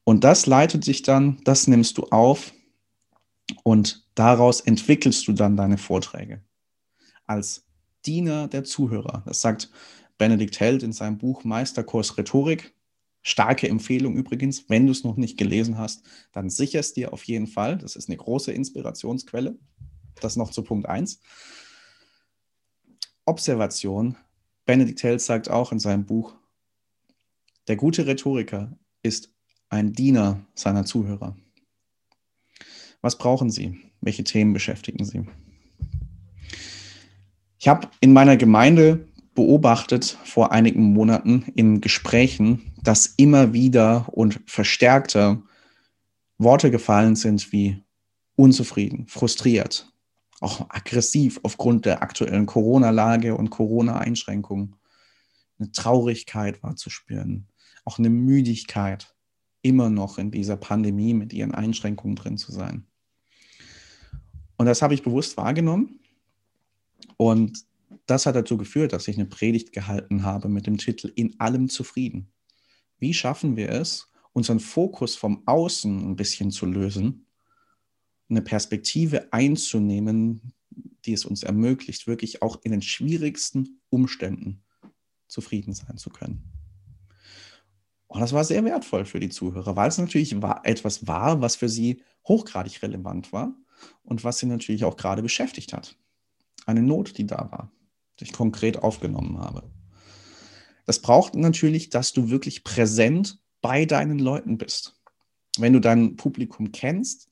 Und 0.04 0.24
das 0.24 0.46
leitet 0.46 0.84
sich 0.84 1.02
dann, 1.02 1.40
das 1.44 1.66
nimmst 1.66 1.98
du 1.98 2.04
auf 2.04 2.52
und 3.62 4.06
daraus 4.14 4.60
entwickelst 4.60 5.26
du 5.26 5.32
dann 5.32 5.56
deine 5.56 5.78
Vorträge 5.78 6.42
als 7.26 7.66
Diener 8.04 8.48
der 8.48 8.64
Zuhörer. 8.64 9.22
Das 9.26 9.40
sagt 9.40 9.70
Benedikt 10.18 10.60
Held 10.60 10.82
in 10.82 10.92
seinem 10.92 11.18
Buch 11.18 11.44
Meisterkurs 11.44 12.16
Rhetorik. 12.16 12.74
Starke 13.22 13.68
Empfehlung 13.68 14.16
übrigens, 14.16 14.68
wenn 14.68 14.86
du 14.86 14.92
es 14.92 15.02
noch 15.02 15.16
nicht 15.16 15.36
gelesen 15.36 15.78
hast, 15.78 16.04
dann 16.32 16.48
sicherst 16.48 16.96
dir 16.96 17.12
auf 17.12 17.24
jeden 17.24 17.48
Fall. 17.48 17.76
Das 17.76 17.96
ist 17.96 18.08
eine 18.08 18.16
große 18.16 18.52
Inspirationsquelle. 18.52 19.58
Das 20.20 20.36
noch 20.36 20.50
zu 20.50 20.62
Punkt 20.62 20.88
1. 20.88 21.20
Observation. 23.24 24.16
Benedikt 24.64 25.02
Held 25.02 25.20
sagt 25.20 25.50
auch 25.50 25.72
in 25.72 25.80
seinem 25.80 26.06
Buch, 26.06 26.36
der 27.66 27.76
gute 27.76 28.06
Rhetoriker 28.06 28.78
ist 29.02 29.32
ein 29.68 29.92
Diener 29.92 30.46
seiner 30.54 30.84
Zuhörer. 30.84 31.36
Was 33.00 33.18
brauchen 33.18 33.50
sie? 33.50 33.78
Welche 34.00 34.24
Themen 34.24 34.52
beschäftigen 34.52 35.04
sie? 35.04 35.26
Ich 37.66 37.68
habe 37.68 37.88
in 37.98 38.12
meiner 38.12 38.36
Gemeinde 38.36 39.08
beobachtet 39.34 40.16
vor 40.22 40.52
einigen 40.52 40.92
Monaten 40.92 41.46
in 41.56 41.80
Gesprächen, 41.80 42.72
dass 42.80 43.06
immer 43.16 43.54
wieder 43.54 44.06
und 44.12 44.40
verstärkter 44.46 45.42
Worte 46.38 46.70
gefallen 46.70 47.16
sind 47.16 47.50
wie 47.50 47.82
unzufrieden, 48.36 49.08
frustriert, 49.08 49.92
auch 50.40 50.70
aggressiv 50.70 51.40
aufgrund 51.42 51.86
der 51.86 52.02
aktuellen 52.02 52.46
Corona-Lage 52.46 53.34
und 53.34 53.50
Corona-Einschränkungen. 53.50 54.76
Eine 55.58 55.72
Traurigkeit 55.72 56.62
war 56.62 56.76
zu 56.76 56.88
spüren, 56.88 57.48
auch 57.84 57.98
eine 57.98 58.10
Müdigkeit, 58.10 59.12
immer 59.62 59.90
noch 59.90 60.18
in 60.18 60.30
dieser 60.30 60.56
Pandemie 60.56 61.14
mit 61.14 61.32
ihren 61.32 61.52
Einschränkungen 61.52 62.14
drin 62.14 62.38
zu 62.38 62.52
sein. 62.52 62.86
Und 64.56 64.66
das 64.66 64.82
habe 64.82 64.94
ich 64.94 65.02
bewusst 65.02 65.36
wahrgenommen 65.36 65.98
und 67.16 67.64
das 68.06 68.26
hat 68.26 68.36
dazu 68.36 68.56
geführt, 68.56 68.92
dass 68.92 69.08
ich 69.08 69.16
eine 69.16 69.26
Predigt 69.26 69.72
gehalten 69.72 70.22
habe 70.22 70.48
mit 70.48 70.66
dem 70.66 70.78
Titel 70.78 71.12
In 71.14 71.38
allem 71.40 71.68
zufrieden. 71.68 72.32
Wie 72.98 73.14
schaffen 73.14 73.56
wir 73.56 73.70
es, 73.70 74.10
unseren 74.32 74.60
Fokus 74.60 75.16
vom 75.16 75.42
Außen 75.46 76.10
ein 76.10 76.16
bisschen 76.16 76.50
zu 76.50 76.66
lösen, 76.66 77.26
eine 78.28 78.42
Perspektive 78.42 79.32
einzunehmen, 79.32 80.52
die 81.04 81.12
es 81.12 81.24
uns 81.24 81.42
ermöglicht, 81.42 82.06
wirklich 82.06 82.42
auch 82.42 82.60
in 82.64 82.72
den 82.72 82.82
schwierigsten 82.82 83.80
Umständen 83.88 84.62
zufrieden 85.28 85.72
sein 85.72 85.96
zu 85.96 86.10
können. 86.10 86.52
Und 88.08 88.20
das 88.20 88.32
war 88.32 88.44
sehr 88.44 88.64
wertvoll 88.64 89.04
für 89.04 89.20
die 89.20 89.28
Zuhörer, 89.28 89.76
weil 89.76 89.88
es 89.88 89.98
natürlich 89.98 90.32
etwas 90.64 91.06
war, 91.06 91.40
was 91.40 91.56
für 91.56 91.68
sie 91.68 92.02
hochgradig 92.26 92.82
relevant 92.82 93.32
war 93.32 93.54
und 94.02 94.24
was 94.24 94.38
sie 94.38 94.46
natürlich 94.46 94.84
auch 94.84 94.96
gerade 94.96 95.22
beschäftigt 95.22 95.72
hat. 95.72 95.96
Eine 96.66 96.82
Not, 96.82 97.16
die 97.16 97.26
da 97.26 97.48
war, 97.50 97.72
die 98.20 98.24
ich 98.24 98.32
konkret 98.32 98.82
aufgenommen 98.82 99.38
habe. 99.38 99.62
Das 100.84 101.00
braucht 101.00 101.34
natürlich, 101.34 101.90
dass 101.90 102.12
du 102.12 102.28
wirklich 102.28 102.62
präsent 102.62 103.40
bei 103.62 103.86
deinen 103.86 104.18
Leuten 104.18 104.58
bist. 104.58 105.00
Wenn 105.58 105.72
du 105.72 105.80
dein 105.80 106.16
Publikum 106.16 106.70
kennst 106.70 107.28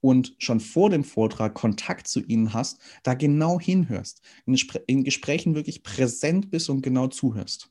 und 0.00 0.34
schon 0.38 0.60
vor 0.60 0.90
dem 0.90 1.02
Vortrag 1.02 1.54
Kontakt 1.54 2.06
zu 2.06 2.20
ihnen 2.20 2.52
hast, 2.52 2.78
da 3.02 3.14
genau 3.14 3.58
hinhörst, 3.58 4.20
in 4.44 5.02
Gesprächen 5.04 5.54
wirklich 5.54 5.82
präsent 5.82 6.50
bist 6.50 6.68
und 6.68 6.82
genau 6.82 7.06
zuhörst. 7.08 7.70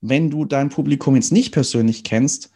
Wenn 0.00 0.30
du 0.30 0.44
dein 0.44 0.68
Publikum 0.70 1.16
jetzt 1.16 1.32
nicht 1.32 1.52
persönlich 1.52 2.04
kennst, 2.04 2.50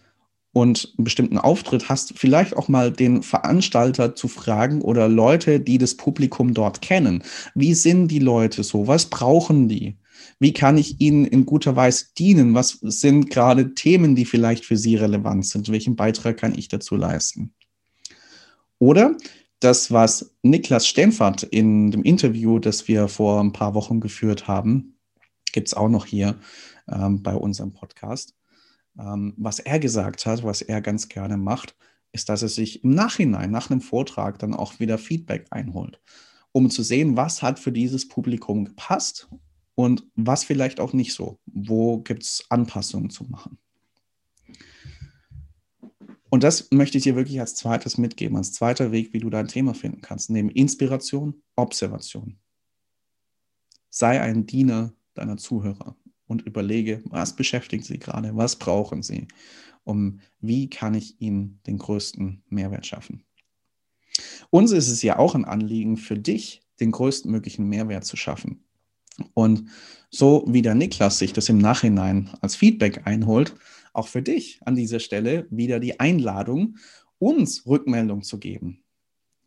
und 0.55 0.95
einen 0.97 1.05
bestimmten 1.05 1.37
Auftritt 1.37 1.89
hast, 1.89 2.17
vielleicht 2.17 2.57
auch 2.57 2.69
mal 2.69 2.91
den 2.91 3.23
Veranstalter 3.23 4.15
zu 4.15 4.29
fragen 4.29 4.81
oder 4.81 5.09
Leute, 5.09 5.61
die 5.61 5.79
das 5.79 5.97
Publikum 5.97 6.55
dort 6.55 6.81
kennen. 6.81 7.25
Wie 7.55 7.75
sind 7.75 8.09
die 8.09 8.21
Leute 8.21 8.63
so? 8.63 8.87
Was 8.87 9.07
brauchen 9.07 9.69
die? 9.69 9.97
Wie 10.39 10.53
kann 10.53 10.79
ich 10.79 11.01
ihnen 11.01 11.27
in 11.27 11.45
guter 11.45 11.75
Weise 11.75 12.07
dienen? 12.17 12.55
Was 12.55 12.79
sind 12.81 13.31
gerade 13.31 13.75
Themen, 13.75 14.15
die 14.15 14.25
vielleicht 14.25 14.65
für 14.65 14.77
sie 14.77 14.95
relevant 14.95 15.45
sind? 15.45 15.71
Welchen 15.71 15.97
Beitrag 15.97 16.37
kann 16.37 16.57
ich 16.57 16.69
dazu 16.69 16.95
leisten? 16.95 17.53
Oder 18.79 19.17
das, 19.59 19.91
was 19.91 20.35
Niklas 20.43 20.87
Stenfert 20.87 21.43
in 21.43 21.91
dem 21.91 22.05
Interview, 22.05 22.61
das 22.61 22.87
wir 22.87 23.09
vor 23.09 23.41
ein 23.41 23.53
paar 23.53 23.75
Wochen 23.75 23.99
geführt 23.99 24.47
haben, 24.47 24.99
gibt 25.53 25.67
es 25.67 25.75
auch 25.75 25.89
noch 25.89 26.07
hier 26.07 26.37
ähm, 26.89 27.23
bei 27.23 27.35
unserem 27.35 27.73
Podcast 27.73 28.35
ähm, 28.99 29.35
was 29.37 29.59
er 29.59 29.79
gesagt 29.79 30.27
hat, 30.27 30.45
was 30.45 30.63
er 30.63 30.81
ganz 30.81 31.09
gerne 31.09 31.37
macht, 31.37 31.75
ist, 32.13 32.29
dass 32.29 32.43
er 32.43 32.49
sich 32.49 32.85
im 32.85 32.91
Nachhinein, 32.91 33.51
nach 33.51 33.71
einem 33.71 33.81
Vortrag, 33.81 34.39
dann 34.39 34.55
auch 34.55 34.79
wieder 34.79 34.99
Feedback 34.99 35.47
einholt, 35.51 36.01
um 36.53 36.71
zu 36.71 36.83
sehen, 36.83 37.17
was 37.17 37.43
hat 37.43 37.59
für 37.59 37.73
dieses 37.73 38.09
Publikum 38.09 38.65
gepasst 38.65 39.29
und 39.75 40.07
was 40.15 40.45
vielleicht 40.45 40.79
auch 40.79 40.93
nicht 40.93 41.13
so. 41.13 41.41
Wo 41.47 41.99
gibt 41.99 42.23
es 42.23 42.45
Anpassungen 42.49 43.11
zu 43.11 43.25
machen? 43.25 43.59
Und 46.31 46.43
das 46.43 46.71
möchte 46.73 46.99
ich 46.99 47.05
dir 47.05 47.17
wirklich 47.17 47.39
als 47.39 47.55
zweites 47.55 47.97
mitgeben, 47.99 48.37
als 48.37 48.53
zweiter 48.53 48.91
Weg, 48.91 49.13
wie 49.13 49.21
du 49.21 49.31
dein 49.31 49.49
Thema 49.49 49.75
finden 49.75 50.01
kannst, 50.01 50.31
neben 50.31 50.51
Inspiration, 50.51 51.43
Observation. 51.55 52.39
Sei 53.91 54.21
ein 54.21 54.47
Diener 54.47 54.93
deiner 55.15 55.37
Zuhörer 55.37 55.97
und 56.27 56.43
überlege, 56.43 57.03
was 57.05 57.37
beschäftigt 57.37 57.85
Sie 57.85 57.99
gerade, 57.99 58.37
was 58.37 58.57
brauchen 58.57 59.03
Sie, 59.03 59.29
um 59.85 60.21
wie 60.41 60.71
kann 60.71 60.95
ich 60.95 61.21
Ihnen 61.21 61.61
den 61.67 61.79
größten 61.79 62.43
Mehrwert 62.49 62.87
schaffen. 62.87 63.25
Uns 64.51 64.73
ist 64.73 64.89
es 64.89 65.03
ja 65.03 65.19
auch 65.19 65.35
ein 65.35 65.45
Anliegen 65.45 65.97
für 65.97 66.19
dich, 66.19 66.63
den 66.81 66.91
größtmöglichen 66.91 67.69
Mehrwert 67.69 68.05
zu 68.05 68.17
schaffen. 68.17 68.65
Und 69.33 69.69
so 70.11 70.45
wie 70.49 70.63
der 70.63 70.75
Niklas 70.75 71.19
sich 71.19 71.33
das 71.33 71.49
im 71.49 71.59
Nachhinein 71.59 72.31
als 72.41 72.57
Feedback 72.57 73.07
einholt, 73.07 73.55
auch 73.93 74.09
für 74.09 74.23
dich 74.23 74.61
an 74.65 74.75
dieser 74.75 75.01
Stelle 75.01 75.47
wieder 75.51 75.79
die 75.81 76.01
Einladung, 76.01 76.77
uns 77.19 77.67
Rückmeldung 77.67 78.23
zu 78.23 78.39
geben. 78.39 78.84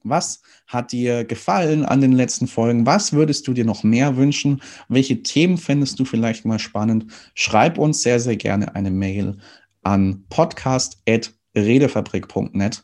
Was 0.09 0.41
hat 0.65 0.91
dir 0.91 1.23
gefallen 1.25 1.85
an 1.85 2.01
den 2.01 2.11
letzten 2.11 2.47
Folgen? 2.47 2.85
Was 2.85 3.13
würdest 3.13 3.47
du 3.47 3.53
dir 3.53 3.65
noch 3.65 3.83
mehr 3.83 4.17
wünschen? 4.17 4.61
Welche 4.89 5.23
Themen 5.23 5.57
fändest 5.57 5.99
du 5.99 6.05
vielleicht 6.05 6.45
mal 6.45 6.59
spannend? 6.59 7.05
Schreib 7.33 7.77
uns 7.77 8.01
sehr, 8.01 8.19
sehr 8.19 8.37
gerne 8.37 8.75
eine 8.75 8.91
Mail 8.91 9.37
an 9.83 10.25
podcast.redefabrik.net. 10.29 12.83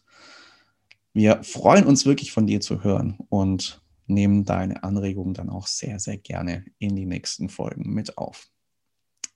Wir 1.14 1.44
freuen 1.44 1.86
uns 1.86 2.06
wirklich 2.06 2.32
von 2.32 2.48
dir 2.48 2.62
zu 2.62 2.84
hören 2.84 3.18
und 3.30 3.82
nehmen 4.08 4.46
deine 4.46 4.84
Anregungen 4.84 5.34
dann 5.34 5.50
auch 5.50 5.68
sehr, 5.68 6.00
sehr 6.00 6.18
gerne 6.18 6.66
in 6.80 6.96
die 6.96 7.06
nächsten 7.06 7.50
Folgen 7.50 7.94
mit 7.94 8.18
auf. 8.18 8.48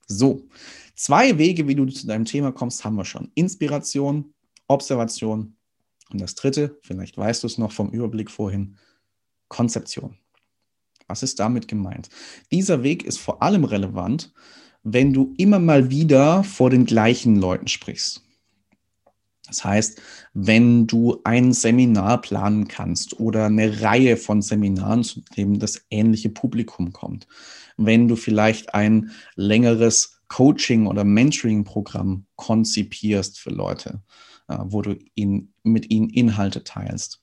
So, 0.06 0.48
zwei 0.94 1.36
Wege, 1.36 1.68
wie 1.68 1.74
du 1.74 1.84
zu 1.84 2.06
deinem 2.06 2.24
Thema 2.24 2.50
kommst, 2.50 2.84
haben 2.84 2.96
wir 2.96 3.04
schon. 3.04 3.30
Inspiration, 3.34 4.32
Observation 4.66 5.57
und 6.12 6.20
das 6.20 6.34
dritte, 6.34 6.78
vielleicht 6.82 7.16
weißt 7.16 7.42
du 7.42 7.46
es 7.46 7.58
noch 7.58 7.72
vom 7.72 7.90
Überblick 7.90 8.30
vorhin, 8.30 8.76
Konzeption. 9.48 10.16
Was 11.06 11.22
ist 11.22 11.40
damit 11.40 11.68
gemeint? 11.68 12.08
Dieser 12.52 12.82
Weg 12.82 13.04
ist 13.04 13.18
vor 13.18 13.42
allem 13.42 13.64
relevant, 13.64 14.32
wenn 14.82 15.12
du 15.12 15.34
immer 15.38 15.58
mal 15.58 15.90
wieder 15.90 16.44
vor 16.44 16.70
den 16.70 16.84
gleichen 16.84 17.36
Leuten 17.36 17.68
sprichst. 17.68 18.22
Das 19.46 19.64
heißt, 19.64 20.00
wenn 20.34 20.86
du 20.86 21.20
ein 21.24 21.52
Seminar 21.52 22.20
planen 22.20 22.68
kannst 22.68 23.18
oder 23.18 23.46
eine 23.46 23.80
Reihe 23.80 24.18
von 24.18 24.42
Seminaren, 24.42 25.02
zu 25.02 25.22
dem 25.36 25.58
das 25.58 25.86
ähnliche 25.88 26.28
Publikum 26.28 26.92
kommt, 26.92 27.26
wenn 27.78 28.08
du 28.08 28.16
vielleicht 28.16 28.74
ein 28.74 29.10
längeres 29.36 30.20
Coaching- 30.28 30.86
oder 30.86 31.04
Mentoring-Programm 31.04 32.26
konzipierst 32.36 33.38
für 33.38 33.50
Leute, 33.50 34.02
wo 34.56 34.82
du 34.82 34.98
ihn, 35.14 35.52
mit 35.62 35.90
ihnen 35.90 36.10
Inhalte 36.10 36.64
teilst. 36.64 37.22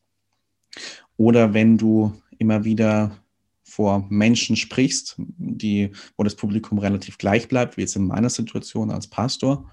Oder 1.18 1.54
wenn 1.54 1.78
du 1.78 2.14
immer 2.38 2.64
wieder 2.64 3.18
vor 3.64 4.06
Menschen 4.10 4.56
sprichst, 4.56 5.16
die, 5.18 5.92
wo 6.18 6.24
das 6.24 6.36
Publikum 6.36 6.78
relativ 6.78 7.18
gleich 7.18 7.48
bleibt, 7.48 7.78
wie 7.78 7.82
jetzt 7.82 7.96
in 7.96 8.06
meiner 8.06 8.30
Situation 8.30 8.92
als 8.92 9.08
Pastor. 9.08 9.72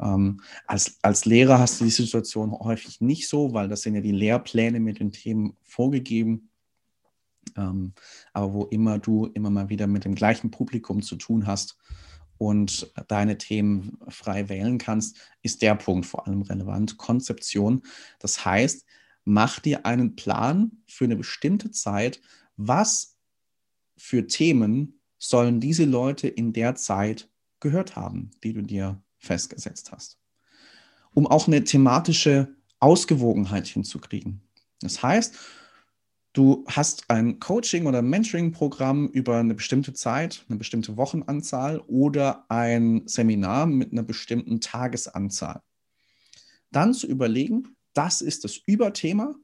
Ähm, 0.00 0.40
als, 0.66 0.98
als 1.02 1.24
Lehrer 1.24 1.58
hast 1.58 1.80
du 1.80 1.84
die 1.84 1.90
Situation 1.90 2.52
häufig 2.52 3.00
nicht 3.00 3.28
so, 3.28 3.54
weil 3.54 3.68
das 3.68 3.82
sind 3.82 3.94
ja 3.94 4.02
die 4.02 4.12
Lehrpläne 4.12 4.78
mit 4.78 5.00
den 5.00 5.10
Themen 5.10 5.56
vorgegeben. 5.62 6.50
Ähm, 7.56 7.94
aber 8.32 8.52
wo 8.52 8.64
immer 8.64 8.98
du 8.98 9.26
immer 9.26 9.50
mal 9.50 9.68
wieder 9.68 9.86
mit 9.86 10.04
dem 10.04 10.14
gleichen 10.14 10.50
Publikum 10.50 11.02
zu 11.02 11.16
tun 11.16 11.46
hast, 11.46 11.78
und 12.38 12.92
deine 13.08 13.38
Themen 13.38 13.98
frei 14.08 14.48
wählen 14.48 14.78
kannst, 14.78 15.16
ist 15.42 15.62
der 15.62 15.74
Punkt 15.74 16.06
vor 16.06 16.26
allem 16.26 16.42
relevant. 16.42 16.96
Konzeption. 16.96 17.82
Das 18.18 18.44
heißt, 18.44 18.84
mach 19.24 19.60
dir 19.60 19.86
einen 19.86 20.16
Plan 20.16 20.72
für 20.86 21.04
eine 21.04 21.16
bestimmte 21.16 21.70
Zeit. 21.70 22.20
Was 22.56 23.16
für 23.96 24.26
Themen 24.26 25.00
sollen 25.18 25.60
diese 25.60 25.84
Leute 25.84 26.28
in 26.28 26.52
der 26.52 26.74
Zeit 26.74 27.28
gehört 27.60 27.96
haben, 27.96 28.30
die 28.42 28.52
du 28.52 28.62
dir 28.62 29.02
festgesetzt 29.18 29.92
hast? 29.92 30.18
Um 31.12 31.26
auch 31.26 31.46
eine 31.46 31.64
thematische 31.64 32.54
Ausgewogenheit 32.80 33.66
hinzukriegen. 33.66 34.42
Das 34.80 35.02
heißt, 35.02 35.36
Du 36.34 36.64
hast 36.66 37.08
ein 37.10 37.38
Coaching- 37.38 37.86
oder 37.86 38.02
Mentoring-Programm 38.02 39.06
über 39.06 39.38
eine 39.38 39.54
bestimmte 39.54 39.92
Zeit, 39.92 40.44
eine 40.48 40.58
bestimmte 40.58 40.96
Wochenanzahl 40.96 41.78
oder 41.86 42.44
ein 42.48 43.02
Seminar 43.06 43.66
mit 43.66 43.92
einer 43.92 44.02
bestimmten 44.02 44.60
Tagesanzahl. 44.60 45.62
Dann 46.72 46.92
zu 46.92 47.06
überlegen, 47.06 47.76
das 47.92 48.20
ist 48.20 48.42
das 48.42 48.56
Überthema 48.66 49.36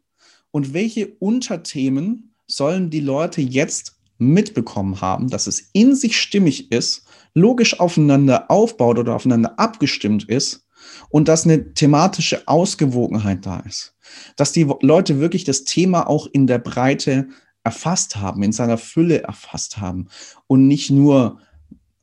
und 0.51 0.75
welche 0.75 1.15
Unterthemen 1.21 2.35
sollen 2.49 2.91
die 2.91 2.99
Leute 2.99 3.41
jetzt 3.41 4.01
mitbekommen 4.19 5.01
haben, 5.01 5.31
dass 5.31 5.47
es 5.47 5.71
in 5.73 5.95
sich 5.95 6.21
stimmig 6.21 6.73
ist, 6.73 7.07
logisch 7.35 7.79
aufeinander 7.79 8.51
aufbaut 8.51 8.99
oder 8.99 9.15
aufeinander 9.15 9.61
abgestimmt 9.61 10.25
ist 10.29 10.67
und 11.09 11.29
dass 11.29 11.45
eine 11.45 11.75
thematische 11.75 12.47
Ausgewogenheit 12.47 13.47
da 13.47 13.61
ist. 13.61 13.97
Dass 14.37 14.53
die 14.53 14.69
Leute 14.81 15.21
wirklich 15.21 15.45
das 15.45 15.65
Thema 15.65 16.09
auch 16.09 16.27
in 16.27 16.47
der 16.47 16.59
Breite 16.59 17.29
erfasst 17.63 18.17
haben, 18.17 18.43
in 18.43 18.53
seiner 18.53 18.79
Fülle 18.79 19.23
erfasst 19.23 19.79
haben 19.79 20.09
und 20.47 20.67
nicht 20.67 20.91
nur 20.91 21.41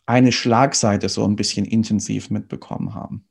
eine 0.06 0.32
Schlagseite 0.32 1.10
so 1.10 1.26
ein 1.26 1.36
bisschen 1.36 1.66
intensiv 1.66 2.30
mitbekommen 2.30 2.94
haben. 2.94 3.26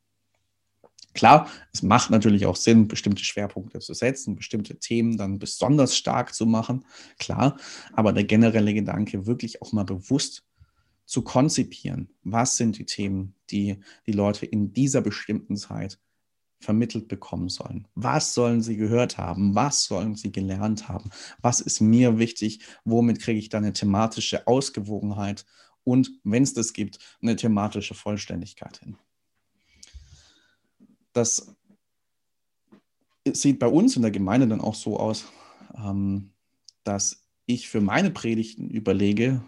Klar, 1.14 1.48
es 1.72 1.82
macht 1.82 2.10
natürlich 2.10 2.44
auch 2.44 2.56
Sinn, 2.56 2.88
bestimmte 2.88 3.24
Schwerpunkte 3.24 3.78
zu 3.78 3.94
setzen, 3.94 4.36
bestimmte 4.36 4.78
Themen 4.78 5.16
dann 5.16 5.38
besonders 5.38 5.96
stark 5.96 6.34
zu 6.34 6.44
machen, 6.44 6.84
klar, 7.18 7.56
aber 7.94 8.12
der 8.12 8.24
generelle 8.24 8.74
Gedanke, 8.74 9.26
wirklich 9.26 9.62
auch 9.62 9.72
mal 9.72 9.84
bewusst 9.84 10.44
zu 11.06 11.22
konzipieren. 11.22 12.10
Was 12.22 12.56
sind 12.56 12.78
die 12.78 12.84
Themen, 12.84 13.34
die 13.50 13.78
die 14.06 14.12
Leute 14.12 14.44
in 14.44 14.72
dieser 14.72 15.00
bestimmten 15.00 15.56
Zeit 15.56 15.98
vermittelt 16.58 17.08
bekommen 17.08 17.48
sollen? 17.48 17.86
Was 17.94 18.34
sollen 18.34 18.60
sie 18.60 18.76
gehört 18.76 19.16
haben? 19.16 19.54
Was 19.54 19.84
sollen 19.84 20.16
sie 20.16 20.32
gelernt 20.32 20.88
haben? 20.88 21.10
Was 21.40 21.60
ist 21.60 21.80
mir 21.80 22.18
wichtig? 22.18 22.60
Womit 22.84 23.20
kriege 23.20 23.38
ich 23.38 23.48
dann 23.48 23.64
eine 23.64 23.72
thematische 23.72 24.46
Ausgewogenheit 24.46 25.46
und, 25.84 26.10
wenn 26.24 26.42
es 26.42 26.54
das 26.54 26.72
gibt, 26.72 26.98
eine 27.22 27.36
thematische 27.36 27.94
Vollständigkeit 27.94 28.78
hin? 28.78 28.96
Das 31.12 31.54
sieht 33.32 33.58
bei 33.58 33.68
uns 33.68 33.96
in 33.96 34.02
der 34.02 34.10
Gemeinde 34.10 34.48
dann 34.48 34.60
auch 34.60 34.74
so 34.74 34.98
aus, 34.98 35.24
ähm, 35.76 36.32
dass 36.84 37.26
ich 37.46 37.68
für 37.68 37.80
meine 37.80 38.10
Predigten 38.10 38.68
überlege, 38.70 39.40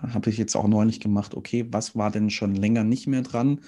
habe 0.00 0.30
ich 0.30 0.38
jetzt 0.38 0.56
auch 0.56 0.68
neulich 0.68 1.00
gemacht, 1.00 1.34
okay, 1.34 1.66
was 1.70 1.96
war 1.96 2.10
denn 2.10 2.30
schon 2.30 2.54
länger 2.54 2.84
nicht 2.84 3.06
mehr 3.06 3.22
dran? 3.22 3.60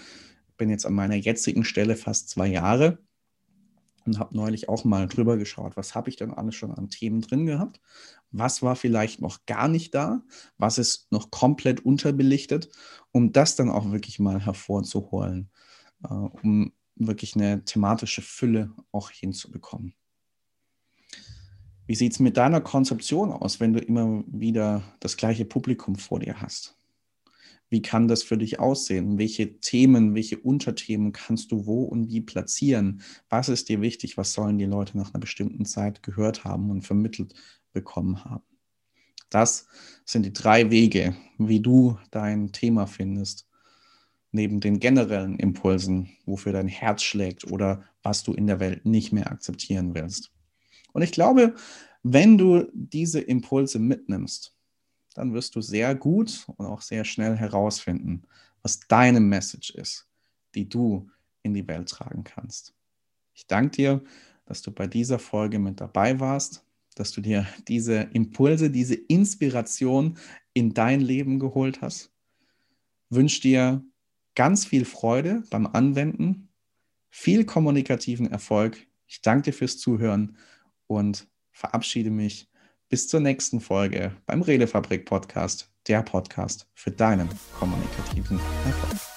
Bin 0.57 0.71
jetzt 0.71 0.87
an 0.87 0.95
meiner 0.95 1.15
jetzigen 1.15 1.65
Stelle 1.65 1.97
fast 1.97 2.29
zwei 2.31 2.47
Jahre 2.47 2.99
und 4.07 4.19
habe 4.19 4.37
neulich 4.37 4.69
auch 4.69 4.85
mal 4.85 5.07
drüber 5.07 5.37
geschaut, 5.37 5.77
was 5.77 5.95
habe 5.95 6.11
ich 6.11 6.17
denn 6.17 6.33
alles 6.33 6.55
schon 6.55 6.73
an 6.73 6.89
Themen 6.89 7.21
drin 7.21 7.47
gehabt? 7.47 7.81
Was 8.31 8.63
war 8.63 8.77
vielleicht 8.77 9.21
noch 9.21 9.45
gar 9.47 9.69
nicht 9.69 9.95
da? 9.95 10.23
Was 10.59 10.79
ist 10.79 11.11
noch 11.13 11.31
komplett 11.31 11.85
unterbelichtet? 11.85 12.71
Um 13.13 13.33
das 13.33 13.57
dann 13.57 13.71
auch 13.71 13.91
wirklich 13.91 14.19
mal 14.19 14.45
hervorzuholen, 14.45 15.51
äh, 16.05 16.09
um 16.09 16.73
wirklich 16.97 17.35
eine 17.35 17.65
thematische 17.65 18.23
Fülle 18.23 18.73
auch 18.93 19.11
hinzubekommen. 19.11 19.95
Wie 21.91 21.97
sieht 21.97 22.13
es 22.13 22.21
mit 22.21 22.37
deiner 22.37 22.61
Konzeption 22.61 23.33
aus, 23.33 23.59
wenn 23.59 23.73
du 23.73 23.81
immer 23.81 24.23
wieder 24.29 24.85
das 25.01 25.17
gleiche 25.17 25.45
Publikum 25.45 25.97
vor 25.97 26.21
dir 26.21 26.41
hast? 26.41 26.79
Wie 27.69 27.83
kann 27.83 28.07
das 28.07 28.23
für 28.23 28.39
dich 28.39 28.61
aussehen? 28.61 29.19
Welche 29.19 29.59
Themen, 29.59 30.15
welche 30.15 30.39
Unterthemen 30.39 31.11
kannst 31.11 31.51
du 31.51 31.67
wo 31.67 31.83
und 31.83 32.09
wie 32.09 32.21
platzieren? 32.21 33.03
Was 33.29 33.49
ist 33.49 33.69
dir 33.69 33.81
wichtig? 33.81 34.17
Was 34.17 34.35
sollen 34.35 34.57
die 34.57 34.67
Leute 34.67 34.97
nach 34.97 35.13
einer 35.13 35.19
bestimmten 35.19 35.65
Zeit 35.65 36.05
gehört 36.05 36.45
haben 36.45 36.71
und 36.71 36.83
vermittelt 36.83 37.35
bekommen 37.73 38.25
haben? 38.25 38.45
Das 39.29 39.67
sind 40.05 40.25
die 40.25 40.33
drei 40.33 40.71
Wege, 40.71 41.17
wie 41.39 41.59
du 41.59 41.99
dein 42.13 42.53
Thema 42.53 42.87
findest, 42.87 43.49
neben 44.31 44.61
den 44.61 44.79
generellen 44.79 45.41
Impulsen, 45.41 46.11
wofür 46.25 46.53
dein 46.53 46.69
Herz 46.69 47.03
schlägt 47.03 47.51
oder 47.51 47.83
was 48.05 48.23
du 48.23 48.33
in 48.33 48.47
der 48.47 48.61
Welt 48.61 48.87
nicht 48.87 49.11
mehr 49.13 49.29
akzeptieren 49.33 49.97
willst. 49.97 50.31
Und 50.93 51.03
ich 51.03 51.13
glaube, 51.13 51.55
wenn 52.03 52.39
du 52.39 52.67
diese 52.73 53.21
Impulse 53.21 53.79
mitnimmst, 53.79 54.55
dann 55.15 55.35
wirst 55.35 55.57
du 55.57 55.61
sehr 55.61 55.95
gut 55.95 56.47
und 56.57 56.67
auch 56.67 56.83
sehr 56.83 57.05
schnell 57.05 57.37
herausfinden, 57.37 58.23
was 58.63 58.81
deine 58.81 59.21
Message 59.21 59.71
ist, 59.71 60.09
die 60.55 60.69
du 60.69 61.11
in 61.43 61.55
die 61.55 61.67
Welt 61.67 61.89
tragen 61.89 62.25
kannst. 62.25 62.75
Ich 63.35 63.47
danke 63.47 63.77
dir, 63.77 64.05
dass 64.47 64.63
du 64.63 64.71
bei 64.71 64.87
dieser 64.87 65.19
Folge 65.19 65.59
mit 65.59 65.81
dabei 65.81 66.21
warst, 66.21 66.65
dass 66.95 67.13
du 67.13 67.21
dir 67.21 67.47
diese 67.69 68.01
Impulse, 68.13 68.71
diese 68.71 68.95
Inspiration 68.95 70.19
in 70.53 70.75
dein 70.75 71.01
Leben 71.01 71.39
geholt 71.39 71.81
hast. 71.81 72.13
Wünsche 73.09 73.41
dir 73.41 73.85
ganz 74.35 74.67
viel 74.67 74.85
Freude 74.85 75.43
beim 75.51 75.67
Anwenden, 75.67 76.49
viel 77.09 77.45
kommunikativen 77.45 78.31
Erfolg. 78.31 78.87
Ich 79.07 79.23
danke 79.23 79.51
dir 79.51 79.53
fürs 79.53 79.79
Zuhören 79.79 80.37
und 80.91 81.29
verabschiede 81.53 82.11
mich 82.11 82.49
bis 82.89 83.07
zur 83.07 83.21
nächsten 83.21 83.61
Folge 83.61 84.17
beim 84.27 84.43
Redefabrik 84.43 85.07
Podcast, 85.07 85.71
der 85.87 86.03
Podcast 86.03 86.67
für 86.75 86.91
deinen 86.91 87.29
kommunikativen 87.59 88.41
Erfolg. 88.67 89.10